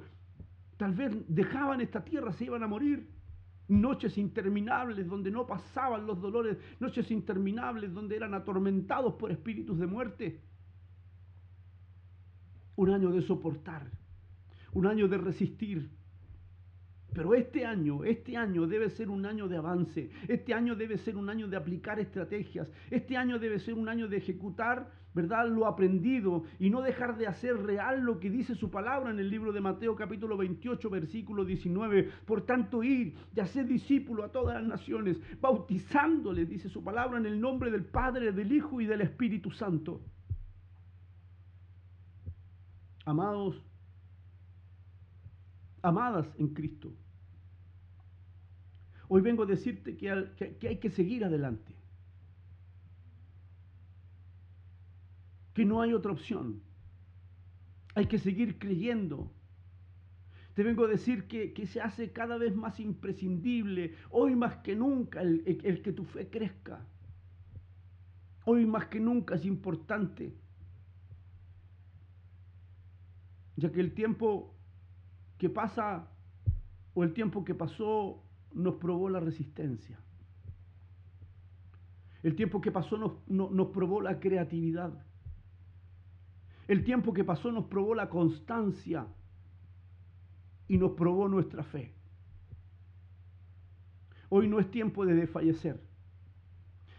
tal 0.76 0.94
vez 0.94 1.16
dejaban 1.30 1.80
esta 1.80 2.04
tierra, 2.04 2.34
se 2.34 2.44
iban 2.44 2.62
a 2.62 2.68
morir. 2.68 3.10
Noches 3.70 4.18
interminables 4.18 5.08
donde 5.08 5.32
no 5.32 5.48
pasaban 5.48 6.06
los 6.06 6.20
dolores, 6.20 6.58
noches 6.82 7.10
interminables 7.10 7.94
donde 7.94 8.18
eran 8.18 8.34
atormentados 8.34 9.14
por 9.14 9.32
espíritus 9.32 9.80
de 9.80 9.88
muerte. 9.88 10.42
Un 12.78 12.92
año 12.92 13.12
de 13.12 13.22
soportar, 13.22 13.92
un 14.72 14.88
año 14.88 15.08
de 15.10 15.18
resistir, 15.18 15.90
pero 17.18 17.34
este 17.34 17.66
año, 17.66 18.04
este 18.04 18.38
año 18.38 18.68
debe 18.68 18.92
ser 18.92 19.10
un 19.10 19.26
año 19.26 19.48
de 19.48 19.58
avance. 19.58 20.12
Este 20.28 20.54
año 20.54 20.76
debe 20.76 21.00
ser 21.00 21.18
un 21.18 21.28
año 21.30 21.48
de 21.48 21.58
aplicar 21.58 22.00
estrategias. 22.00 22.72
Este 22.92 23.18
año 23.18 23.40
debe 23.40 23.58
ser 23.58 23.74
un 23.74 23.90
año 23.90 24.08
de 24.08 24.18
ejecutar, 24.18 24.92
¿verdad?, 25.16 25.48
lo 25.48 25.66
aprendido 25.66 26.44
y 26.60 26.70
no 26.70 26.84
dejar 26.84 27.18
de 27.18 27.26
hacer 27.26 27.58
real 27.58 28.02
lo 28.02 28.20
que 28.20 28.30
dice 28.30 28.54
su 28.54 28.70
palabra 28.70 29.10
en 29.10 29.18
el 29.18 29.32
libro 29.32 29.52
de 29.52 29.62
Mateo 29.62 29.96
capítulo 29.96 30.38
28, 30.38 30.88
versículo 30.92 31.44
19. 31.44 32.12
Por 32.28 32.46
tanto, 32.46 32.84
ir 32.84 33.16
y 33.36 33.40
hacer 33.40 33.66
discípulo 33.66 34.24
a 34.24 34.32
todas 34.32 34.62
las 34.62 34.68
naciones, 34.68 35.20
bautizándoles, 35.42 36.48
dice 36.48 36.70
su 36.70 36.84
palabra, 36.84 37.18
en 37.18 37.26
el 37.26 37.42
nombre 37.42 37.72
del 37.72 37.86
Padre, 37.86 38.32
del 38.32 38.52
Hijo 38.52 38.80
y 38.80 38.86
del 38.86 39.02
Espíritu 39.02 39.50
Santo. 39.50 40.02
Amados, 43.08 43.56
amadas 45.82 46.28
en 46.38 46.50
Cristo. 46.50 46.94
Hoy 49.08 49.22
vengo 49.22 49.44
a 49.44 49.46
decirte 49.46 49.96
que, 49.96 50.10
hay 50.10 50.76
que 50.76 50.90
seguir 50.90 51.24
adelante. 51.24 51.74
Que 55.54 55.64
no 55.64 55.82
hay 55.82 55.94
otra 55.94 56.12
opción. 56.12 56.62
Hay 57.96 58.08
que 58.08 58.20
seguir 58.20 58.60
creyendo. 58.60 59.32
Te 60.54 60.64
vengo 60.64 60.84
a 60.84 60.90
decir 60.90 61.30
que, 61.30 61.66
se 61.66 61.80
hace 61.80 62.12
cada 62.12 62.38
vez 62.38 62.58
más 62.58 62.78
imprescindible, 62.82 63.96
hoy 64.10 64.36
más 64.36 64.58
que 64.58 64.76
nunca, 64.76 65.22
el, 65.22 65.62
el 65.64 65.82
que 65.82 65.94
tu 65.94 66.04
fe 66.04 66.30
crezca. 66.30 66.86
Hoy 68.44 68.66
más 68.66 68.88
que 68.88 69.00
nunca 69.00 69.36
es 69.36 69.46
importante. 69.46 70.36
Ya 73.58 73.72
que 73.72 73.82
el 73.82 73.94
tiempo 73.94 74.54
que 75.38 75.50
pasa 75.50 76.08
o 76.94 77.04
el 77.04 77.14
tiempo 77.14 77.44
que 77.44 77.54
pasó 77.54 78.24
nos 78.54 78.76
probó 78.76 79.10
la 79.10 79.20
resistencia. 79.20 80.00
El 82.24 82.36
tiempo 82.36 82.62
que 82.62 82.72
pasó 82.72 82.98
nos, 82.98 83.28
nos 83.28 83.68
probó 83.68 84.02
la 84.02 84.20
creatividad. 84.20 84.94
El 86.68 86.84
tiempo 86.84 87.14
que 87.14 87.24
pasó 87.24 87.52
nos 87.52 87.66
probó 87.66 87.96
la 87.96 88.10
constancia 88.10 89.08
y 90.68 90.78
nos 90.78 90.92
probó 90.92 91.28
nuestra 91.28 91.64
fe. 91.64 91.94
Hoy 94.30 94.48
no 94.48 94.60
es 94.60 94.70
tiempo 94.70 95.06
de 95.06 95.14
desfallecer. 95.14 95.87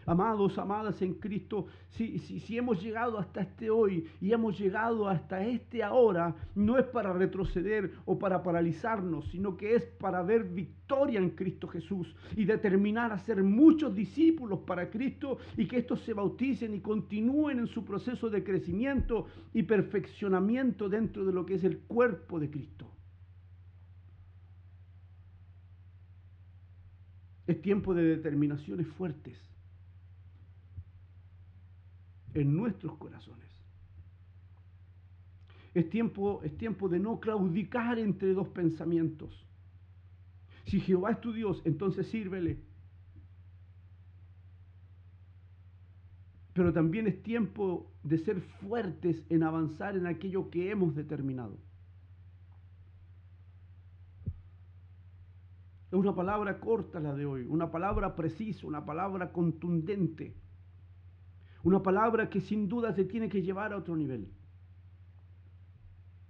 Amados, 0.09 0.57
amadas 0.57 1.03
en 1.03 1.13
Cristo, 1.13 1.67
si, 1.89 2.17
si, 2.17 2.57
hemos 2.57 2.81
llegado 2.81 3.19
hasta 3.19 3.41
este 3.41 3.69
hoy 3.69 4.09
y 4.19 4.33
hemos 4.33 4.57
llegado 4.57 5.07
hasta 5.07 5.45
este 5.45 5.83
ahora, 5.83 6.35
no 6.55 6.79
es 6.79 6.85
para 6.85 7.13
retroceder 7.13 7.91
o 8.05 8.17
para 8.17 8.41
paralizarnos, 8.41 9.27
sino 9.29 9.55
que 9.55 9.75
es 9.75 9.83
para 9.83 10.23
ver 10.23 10.45
victoria 10.45 11.19
en 11.19 11.29
Cristo 11.29 11.67
Jesús 11.67 12.15
y 12.35 12.45
determinar 12.45 13.11
a 13.11 13.19
ser 13.19 13.43
muchos 13.43 13.93
discípulos 13.93 14.61
para 14.65 14.89
Cristo 14.89 15.37
y 15.55 15.67
que 15.67 15.77
estos 15.77 16.01
se 16.01 16.15
bauticen 16.15 16.73
y 16.73 16.79
continúen 16.79 17.59
en 17.59 17.67
su 17.67 17.85
proceso 17.85 18.31
de 18.31 18.43
crecimiento 18.43 19.27
y 19.53 19.61
perfeccionamiento 19.61 20.89
dentro 20.89 21.23
de 21.23 21.33
lo 21.33 21.45
que 21.45 21.53
es 21.53 21.63
el 21.63 21.81
cuerpo 21.81 22.39
de 22.39 22.49
Cristo. 22.49 22.89
Es 27.45 27.61
tiempo 27.61 27.93
de 27.93 28.05
determinaciones 28.05 28.87
fuertes 28.87 29.49
en 32.41 32.55
nuestros 32.55 32.97
corazones. 32.97 33.49
Es 35.73 35.89
tiempo, 35.89 36.41
es 36.43 36.57
tiempo 36.57 36.89
de 36.89 36.99
no 36.99 37.19
claudicar 37.19 37.99
entre 37.99 38.33
dos 38.33 38.47
pensamientos. 38.49 39.45
Si 40.65 40.79
Jehová 40.79 41.11
es 41.11 41.21
tu 41.21 41.31
Dios, 41.31 41.61
entonces 41.65 42.07
sírvele. 42.07 42.59
Pero 46.53 46.73
también 46.73 47.07
es 47.07 47.21
tiempo 47.23 47.91
de 48.03 48.17
ser 48.17 48.41
fuertes 48.41 49.23
en 49.29 49.43
avanzar 49.43 49.95
en 49.95 50.07
aquello 50.07 50.49
que 50.49 50.71
hemos 50.71 50.95
determinado. 50.95 51.57
Es 55.91 55.93
una 55.97 56.13
palabra 56.13 56.59
corta 56.59 56.99
la 56.99 57.15
de 57.15 57.25
hoy, 57.25 57.45
una 57.49 57.71
palabra 57.71 58.15
precisa, 58.15 58.67
una 58.67 58.85
palabra 58.85 59.31
contundente. 59.31 60.35
Una 61.63 61.83
palabra 61.83 62.29
que 62.29 62.41
sin 62.41 62.69
duda 62.69 62.93
se 62.93 63.05
tiene 63.05 63.29
que 63.29 63.41
llevar 63.41 63.73
a 63.73 63.77
otro 63.77 63.95
nivel. 63.95 64.27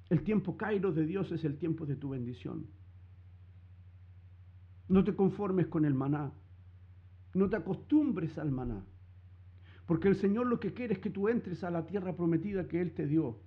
El 0.10 0.24
tiempo 0.24 0.58
Cairo 0.58 0.92
de 0.92 1.06
Dios 1.06 1.32
es 1.32 1.44
el 1.44 1.58
tiempo 1.58 1.86
de 1.86 1.96
tu 1.96 2.10
bendición. 2.10 2.66
No 4.88 5.04
te 5.04 5.16
conformes 5.16 5.68
con 5.68 5.86
el 5.86 5.94
maná. 5.94 6.32
No 7.36 7.48
te 7.48 7.58
acostumbres 7.58 8.40
al 8.40 8.52
maná. 8.52 8.84
Porque 9.86 10.08
el 10.08 10.16
Señor 10.16 10.48
lo 10.48 10.60
que 10.60 10.74
quiere 10.74 10.96
es 10.96 11.00
que 11.00 11.12
tú 11.12 11.30
entres 11.30 11.64
a 11.64 11.70
la 11.70 11.86
tierra 11.86 12.16
prometida 12.16 12.68
que 12.68 12.82
Él 12.82 12.94
te 12.94 13.06
dio. 13.06 13.40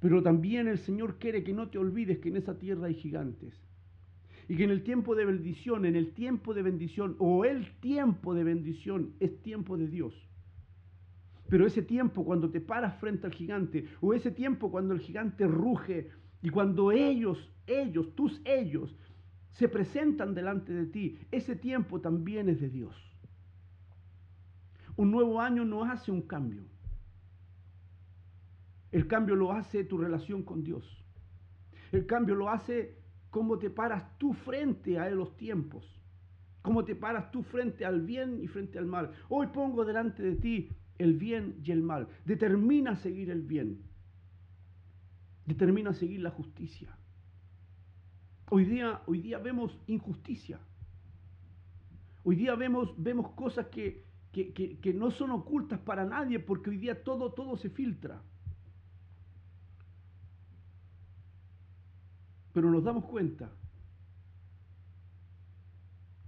Pero 0.00 0.22
también 0.22 0.68
el 0.68 0.78
Señor 0.78 1.18
quiere 1.18 1.44
que 1.44 1.52
no 1.52 1.68
te 1.68 1.78
olvides 1.78 2.18
que 2.18 2.30
en 2.30 2.36
esa 2.36 2.58
tierra 2.58 2.86
hay 2.86 2.94
gigantes. 2.94 3.54
Y 4.48 4.56
que 4.56 4.64
en 4.64 4.70
el 4.70 4.82
tiempo 4.82 5.14
de 5.14 5.26
bendición, 5.26 5.84
en 5.84 5.96
el 5.96 6.12
tiempo 6.12 6.54
de 6.54 6.62
bendición, 6.62 7.16
o 7.18 7.44
el 7.44 7.78
tiempo 7.80 8.34
de 8.34 8.44
bendición, 8.44 9.12
es 9.20 9.42
tiempo 9.42 9.76
de 9.76 9.88
Dios. 9.88 10.25
Pero 11.48 11.66
ese 11.66 11.82
tiempo 11.82 12.24
cuando 12.24 12.50
te 12.50 12.60
paras 12.60 12.98
frente 12.98 13.26
al 13.26 13.32
gigante, 13.32 13.86
o 14.00 14.14
ese 14.14 14.30
tiempo 14.30 14.70
cuando 14.70 14.94
el 14.94 15.00
gigante 15.00 15.46
ruge, 15.46 16.10
y 16.42 16.50
cuando 16.50 16.92
ellos, 16.92 17.52
ellos, 17.66 18.14
tus 18.14 18.40
ellos, 18.44 18.94
se 19.52 19.68
presentan 19.68 20.34
delante 20.34 20.72
de 20.72 20.86
ti, 20.86 21.18
ese 21.30 21.56
tiempo 21.56 22.00
también 22.00 22.48
es 22.48 22.60
de 22.60 22.68
Dios. 22.68 22.94
Un 24.96 25.10
nuevo 25.10 25.40
año 25.40 25.64
no 25.64 25.84
hace 25.84 26.10
un 26.10 26.22
cambio. 26.22 26.64
El 28.92 29.06
cambio 29.06 29.34
lo 29.34 29.52
hace 29.52 29.84
tu 29.84 29.98
relación 29.98 30.42
con 30.42 30.62
Dios. 30.62 30.84
El 31.92 32.06
cambio 32.06 32.34
lo 32.34 32.50
hace 32.50 32.98
cómo 33.30 33.58
te 33.58 33.70
paras 33.70 34.18
tú 34.18 34.32
frente 34.32 34.98
a 34.98 35.08
los 35.10 35.36
tiempos. 35.36 35.84
Cómo 36.62 36.84
te 36.84 36.94
paras 36.94 37.30
tú 37.30 37.42
frente 37.42 37.84
al 37.84 38.02
bien 38.02 38.40
y 38.42 38.48
frente 38.48 38.78
al 38.78 38.86
mal. 38.86 39.12
Hoy 39.28 39.48
pongo 39.48 39.84
delante 39.84 40.22
de 40.22 40.36
ti 40.36 40.70
el 40.98 41.14
bien 41.14 41.56
y 41.62 41.72
el 41.72 41.82
mal. 41.82 42.08
Determina 42.24 42.96
seguir 42.96 43.30
el 43.30 43.42
bien. 43.42 43.82
Determina 45.46 45.92
seguir 45.92 46.20
la 46.20 46.30
justicia. 46.30 46.96
Hoy 48.50 48.64
día, 48.64 49.02
hoy 49.06 49.20
día 49.20 49.38
vemos 49.38 49.78
injusticia. 49.86 50.60
Hoy 52.24 52.36
día 52.36 52.54
vemos, 52.54 52.94
vemos 52.96 53.30
cosas 53.32 53.66
que, 53.66 54.04
que, 54.32 54.52
que, 54.52 54.92
no 54.92 55.10
son 55.10 55.30
ocultas 55.30 55.78
para 55.80 56.04
nadie 56.04 56.40
porque 56.40 56.70
hoy 56.70 56.76
día 56.76 57.02
todo, 57.02 57.32
todo 57.32 57.56
se 57.56 57.70
filtra. 57.70 58.22
Pero 62.52 62.70
nos 62.70 62.84
damos 62.84 63.04
cuenta 63.04 63.52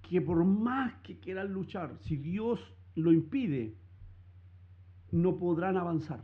que 0.03 0.21
por 0.21 0.45
más 0.45 0.95
que 1.03 1.19
quieran 1.19 1.53
luchar, 1.53 1.99
si 2.03 2.17
Dios 2.17 2.61
lo 2.95 3.13
impide, 3.13 3.75
no 5.11 5.37
podrán 5.37 5.77
avanzar. 5.77 6.21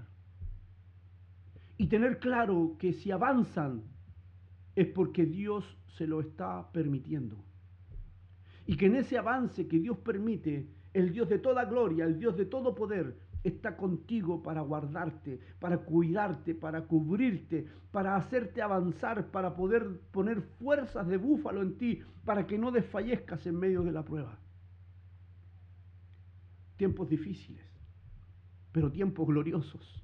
Y 1.77 1.89
tener 1.89 2.19
claro 2.19 2.77
que 2.79 2.93
si 2.93 3.11
avanzan 3.11 3.83
es 4.77 4.87
porque 4.89 5.27
Dios 5.27 5.65
se 5.97 6.07
lo 6.07 6.21
está 6.21 6.71
permitiendo. 6.73 7.37
Y 8.67 8.77
que 8.77 8.87
en 8.87 8.97
ese 8.97 9.19
avance 9.19 9.67
que 9.69 9.79
Dios 9.79 9.99
permite, 9.99 10.69
el 10.93 11.13
Dios 11.13 11.29
de 11.29 11.39
toda 11.39 11.65
gloria, 11.65 12.05
el 12.05 12.19
Dios 12.19 12.37
de 12.37 12.47
todo 12.47 12.75
poder, 12.75 13.17
está 13.43 13.77
contigo 13.77 14.43
para 14.43 14.63
guardarte, 14.63 15.39
para 15.61 15.79
cuidarte, 15.79 16.55
para 16.55 16.83
cubrirte, 16.83 17.67
para 17.91 18.17
hacerte 18.17 18.63
avanzar, 18.63 19.31
para 19.31 19.55
poder 19.55 20.01
poner 20.11 20.41
fuerzas 20.41 21.07
de 21.07 21.19
búfalo 21.19 21.61
en 21.61 21.77
ti, 21.77 22.01
para 22.25 22.47
que 22.47 22.59
no 22.59 22.71
desfallezcas 22.73 23.47
en 23.47 23.57
medio 23.57 23.83
de 23.83 23.93
la 23.93 24.05
prueba. 24.05 24.39
Tiempos 26.77 27.09
difíciles, 27.09 27.63
pero 28.75 28.91
tiempos 28.91 29.29
gloriosos. 29.29 30.03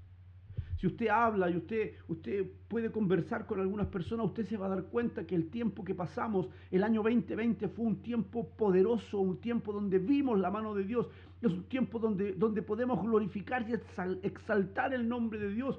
Si 0.77 0.87
usted 0.87 1.09
habla 1.09 1.51
y 1.51 1.57
usted, 1.57 1.95
usted 2.07 2.47
puede 2.69 2.93
conversar 2.93 3.45
con 3.45 3.59
algunas 3.59 3.89
personas, 3.89 4.27
usted 4.27 4.47
se 4.47 4.57
va 4.57 4.67
a 4.67 4.71
dar 4.71 4.85
cuenta 4.85 5.27
que 5.27 5.35
el 5.35 5.51
tiempo 5.51 5.85
que 5.85 5.93
pasamos, 5.93 6.49
el 6.71 6.85
año 6.85 7.03
2020, 7.03 7.67
fue 7.69 7.85
un 7.85 8.01
tiempo 8.01 8.49
poderoso, 8.57 9.19
un 9.19 9.41
tiempo 9.41 9.73
donde 9.73 9.99
vimos 9.99 10.39
la 10.39 10.53
mano 10.53 10.73
de 10.73 10.85
Dios, 10.85 11.09
es 11.43 11.51
un 11.51 11.65
tiempo 11.65 11.99
donde, 11.99 12.33
donde 12.35 12.63
podemos 12.63 13.03
glorificar 13.03 13.69
y 13.69 13.75
exaltar 14.23 14.95
el 14.95 15.09
nombre 15.09 15.41
de 15.41 15.53
Dios, 15.53 15.77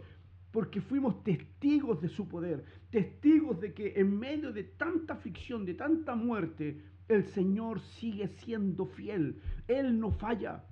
porque 0.51 0.81
fuimos 0.81 1.23
testigos 1.23 2.01
de 2.01 2.09
su 2.09 2.27
poder, 2.27 2.65
testigos 2.89 3.61
de 3.61 3.73
que 3.73 3.93
en 3.95 4.19
medio 4.19 4.51
de 4.51 4.65
tanta 4.65 5.15
ficción, 5.15 5.65
de 5.65 5.75
tanta 5.75 6.13
muerte, 6.13 6.81
el 7.07 7.23
Señor 7.27 7.79
sigue 7.79 8.27
siendo 8.43 8.85
fiel, 8.85 9.41
Él 9.69 9.97
no 9.97 10.11
falla. 10.11 10.65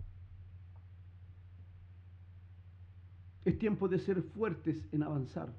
Es 3.50 3.58
tiempo 3.58 3.88
de 3.88 3.98
ser 3.98 4.22
fuertes 4.22 4.88
en 4.92 5.02
avanzar 5.02 5.52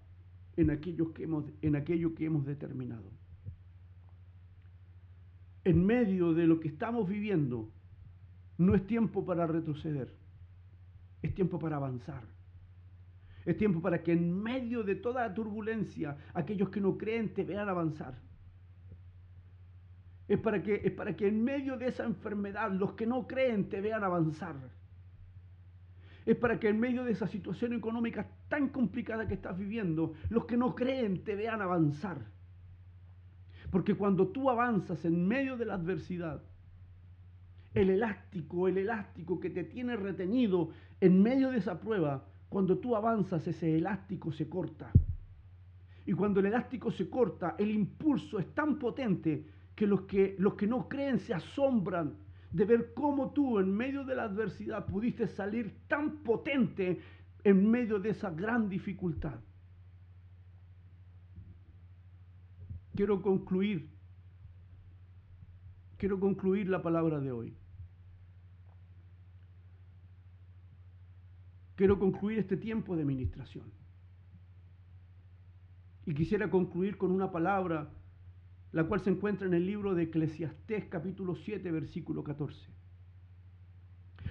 en, 0.56 0.80
que 0.80 1.24
hemos, 1.24 1.44
en 1.60 1.74
aquello 1.74 2.14
que 2.14 2.24
hemos 2.24 2.46
determinado. 2.46 3.10
En 5.64 5.84
medio 5.84 6.32
de 6.32 6.46
lo 6.46 6.60
que 6.60 6.68
estamos 6.68 7.08
viviendo, 7.08 7.68
no 8.58 8.76
es 8.76 8.86
tiempo 8.86 9.26
para 9.26 9.44
retroceder, 9.48 10.14
es 11.20 11.34
tiempo 11.34 11.58
para 11.58 11.78
avanzar. 11.78 12.22
Es 13.44 13.56
tiempo 13.56 13.82
para 13.82 14.04
que 14.04 14.12
en 14.12 14.40
medio 14.40 14.84
de 14.84 14.94
toda 14.94 15.26
la 15.26 15.34
turbulencia, 15.34 16.16
aquellos 16.32 16.68
que 16.68 16.80
no 16.80 16.96
creen 16.96 17.34
te 17.34 17.42
vean 17.42 17.68
avanzar. 17.68 18.14
Es 20.28 20.38
para, 20.38 20.62
que, 20.62 20.76
es 20.84 20.92
para 20.92 21.16
que 21.16 21.26
en 21.26 21.42
medio 21.42 21.76
de 21.76 21.88
esa 21.88 22.04
enfermedad 22.04 22.70
los 22.70 22.92
que 22.92 23.04
no 23.04 23.26
creen 23.26 23.68
te 23.68 23.80
vean 23.80 24.04
avanzar 24.04 24.78
es 26.26 26.36
para 26.36 26.60
que 26.60 26.68
en 26.68 26.78
medio 26.78 27.04
de 27.04 27.12
esa 27.12 27.26
situación 27.26 27.72
económica 27.72 28.28
tan 28.48 28.68
complicada 28.68 29.26
que 29.26 29.34
estás 29.34 29.58
viviendo, 29.58 30.14
los 30.28 30.44
que 30.44 30.56
no 30.56 30.74
creen 30.74 31.24
te 31.24 31.34
vean 31.34 31.62
avanzar. 31.62 32.18
Porque 33.70 33.94
cuando 33.94 34.28
tú 34.28 34.50
avanzas 34.50 35.04
en 35.04 35.26
medio 35.26 35.56
de 35.56 35.66
la 35.66 35.74
adversidad, 35.74 36.42
el 37.72 37.90
elástico, 37.90 38.68
el 38.68 38.78
elástico 38.78 39.38
que 39.38 39.50
te 39.50 39.64
tiene 39.64 39.96
retenido 39.96 40.70
en 41.00 41.22
medio 41.22 41.50
de 41.50 41.58
esa 41.58 41.80
prueba, 41.80 42.24
cuando 42.48 42.78
tú 42.78 42.96
avanzas 42.96 43.46
ese 43.46 43.76
elástico 43.76 44.32
se 44.32 44.48
corta. 44.48 44.90
Y 46.04 46.12
cuando 46.12 46.40
el 46.40 46.46
elástico 46.46 46.90
se 46.90 47.08
corta, 47.08 47.54
el 47.58 47.70
impulso 47.70 48.40
es 48.40 48.52
tan 48.54 48.78
potente 48.78 49.46
que 49.76 49.86
los 49.86 50.02
que, 50.02 50.34
los 50.38 50.54
que 50.54 50.66
no 50.66 50.88
creen 50.88 51.20
se 51.20 51.32
asombran 51.32 52.14
de 52.52 52.64
ver 52.64 52.92
cómo 52.94 53.32
tú 53.32 53.58
en 53.58 53.72
medio 53.74 54.04
de 54.04 54.16
la 54.16 54.24
adversidad 54.24 54.86
pudiste 54.86 55.28
salir 55.28 55.86
tan 55.86 56.22
potente 56.22 57.00
en 57.44 57.70
medio 57.70 57.98
de 57.98 58.10
esa 58.10 58.30
gran 58.30 58.68
dificultad. 58.68 59.40
Quiero 62.94 63.22
concluir, 63.22 63.88
quiero 65.96 66.18
concluir 66.18 66.68
la 66.68 66.82
palabra 66.82 67.20
de 67.20 67.32
hoy. 67.32 67.56
Quiero 71.76 71.98
concluir 71.98 72.40
este 72.40 72.58
tiempo 72.58 72.94
de 72.94 73.02
administración. 73.02 73.72
Y 76.04 76.12
quisiera 76.12 76.50
concluir 76.50 76.98
con 76.98 77.10
una 77.10 77.30
palabra 77.30 77.90
la 78.72 78.84
cual 78.84 79.00
se 79.00 79.10
encuentra 79.10 79.46
en 79.46 79.54
el 79.54 79.66
libro 79.66 79.94
de 79.94 80.04
Eclesiastés 80.04 80.84
capítulo 80.86 81.34
7 81.34 81.70
versículo 81.70 82.22
14. 82.22 82.70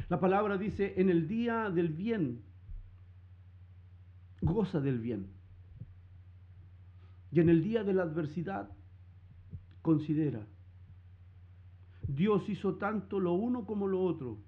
La 0.07 0.19
palabra 0.19 0.57
dice, 0.57 0.93
en 0.97 1.09
el 1.09 1.27
día 1.27 1.69
del 1.69 1.89
bien, 1.89 2.41
goza 4.41 4.79
del 4.79 4.99
bien. 4.99 5.27
Y 7.31 7.41
en 7.41 7.49
el 7.49 7.63
día 7.63 7.83
de 7.83 7.93
la 7.93 8.03
adversidad, 8.03 8.71
considera. 9.81 10.47
Dios 12.07 12.49
hizo 12.49 12.75
tanto 12.75 13.19
lo 13.19 13.33
uno 13.33 13.65
como 13.65 13.87
lo 13.87 14.01
otro, 14.01 14.39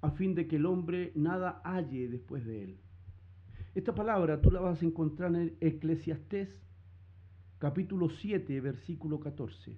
a 0.00 0.10
fin 0.12 0.34
de 0.34 0.46
que 0.46 0.56
el 0.56 0.66
hombre 0.66 1.12
nada 1.16 1.60
halle 1.64 2.08
después 2.08 2.44
de 2.44 2.64
él. 2.64 2.78
Esta 3.74 3.94
palabra 3.94 4.40
tú 4.40 4.50
la 4.50 4.60
vas 4.60 4.80
a 4.80 4.84
encontrar 4.84 5.34
en 5.34 5.56
Eclesiastés 5.60 6.56
capítulo 7.60 8.08
7, 8.08 8.58
versículo 8.62 9.20
14. 9.20 9.76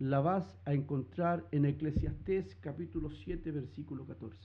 La 0.00 0.18
vas 0.18 0.44
a 0.64 0.74
encontrar 0.74 1.46
en 1.52 1.64
Eclesiastés 1.64 2.56
capítulo 2.56 3.10
7, 3.10 3.52
versículo 3.52 4.04
14. 4.04 4.36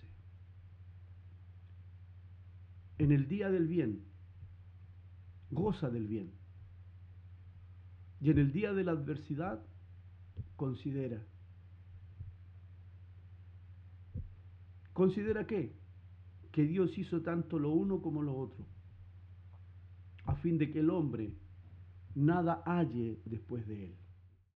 En 2.99 3.12
el 3.12 3.28
día 3.28 3.49
del 3.49 3.67
bien, 3.67 4.04
goza 5.49 5.89
del 5.89 6.08
bien. 6.08 6.32
Y 8.21 8.30
en 8.30 8.38
el 8.38 8.54
día 8.54 8.73
de 8.73 8.84
la 8.84 8.91
adversidad, 8.91 9.60
considera. 10.56 11.19
¿Considera 14.93 15.47
qué? 15.47 15.73
Que 16.52 16.65
Dios 16.65 16.95
hizo 16.99 17.23
tanto 17.23 17.58
lo 17.58 17.71
uno 17.71 18.04
como 18.04 18.21
lo 18.21 18.38
otro, 18.38 18.67
a 20.26 20.36
fin 20.36 20.60
de 20.60 20.71
que 20.71 20.80
el 20.80 20.91
hombre 20.91 21.34
nada 22.15 22.63
halle 22.65 23.21
después 23.26 23.65
de 23.67 23.86
él. 23.86 24.03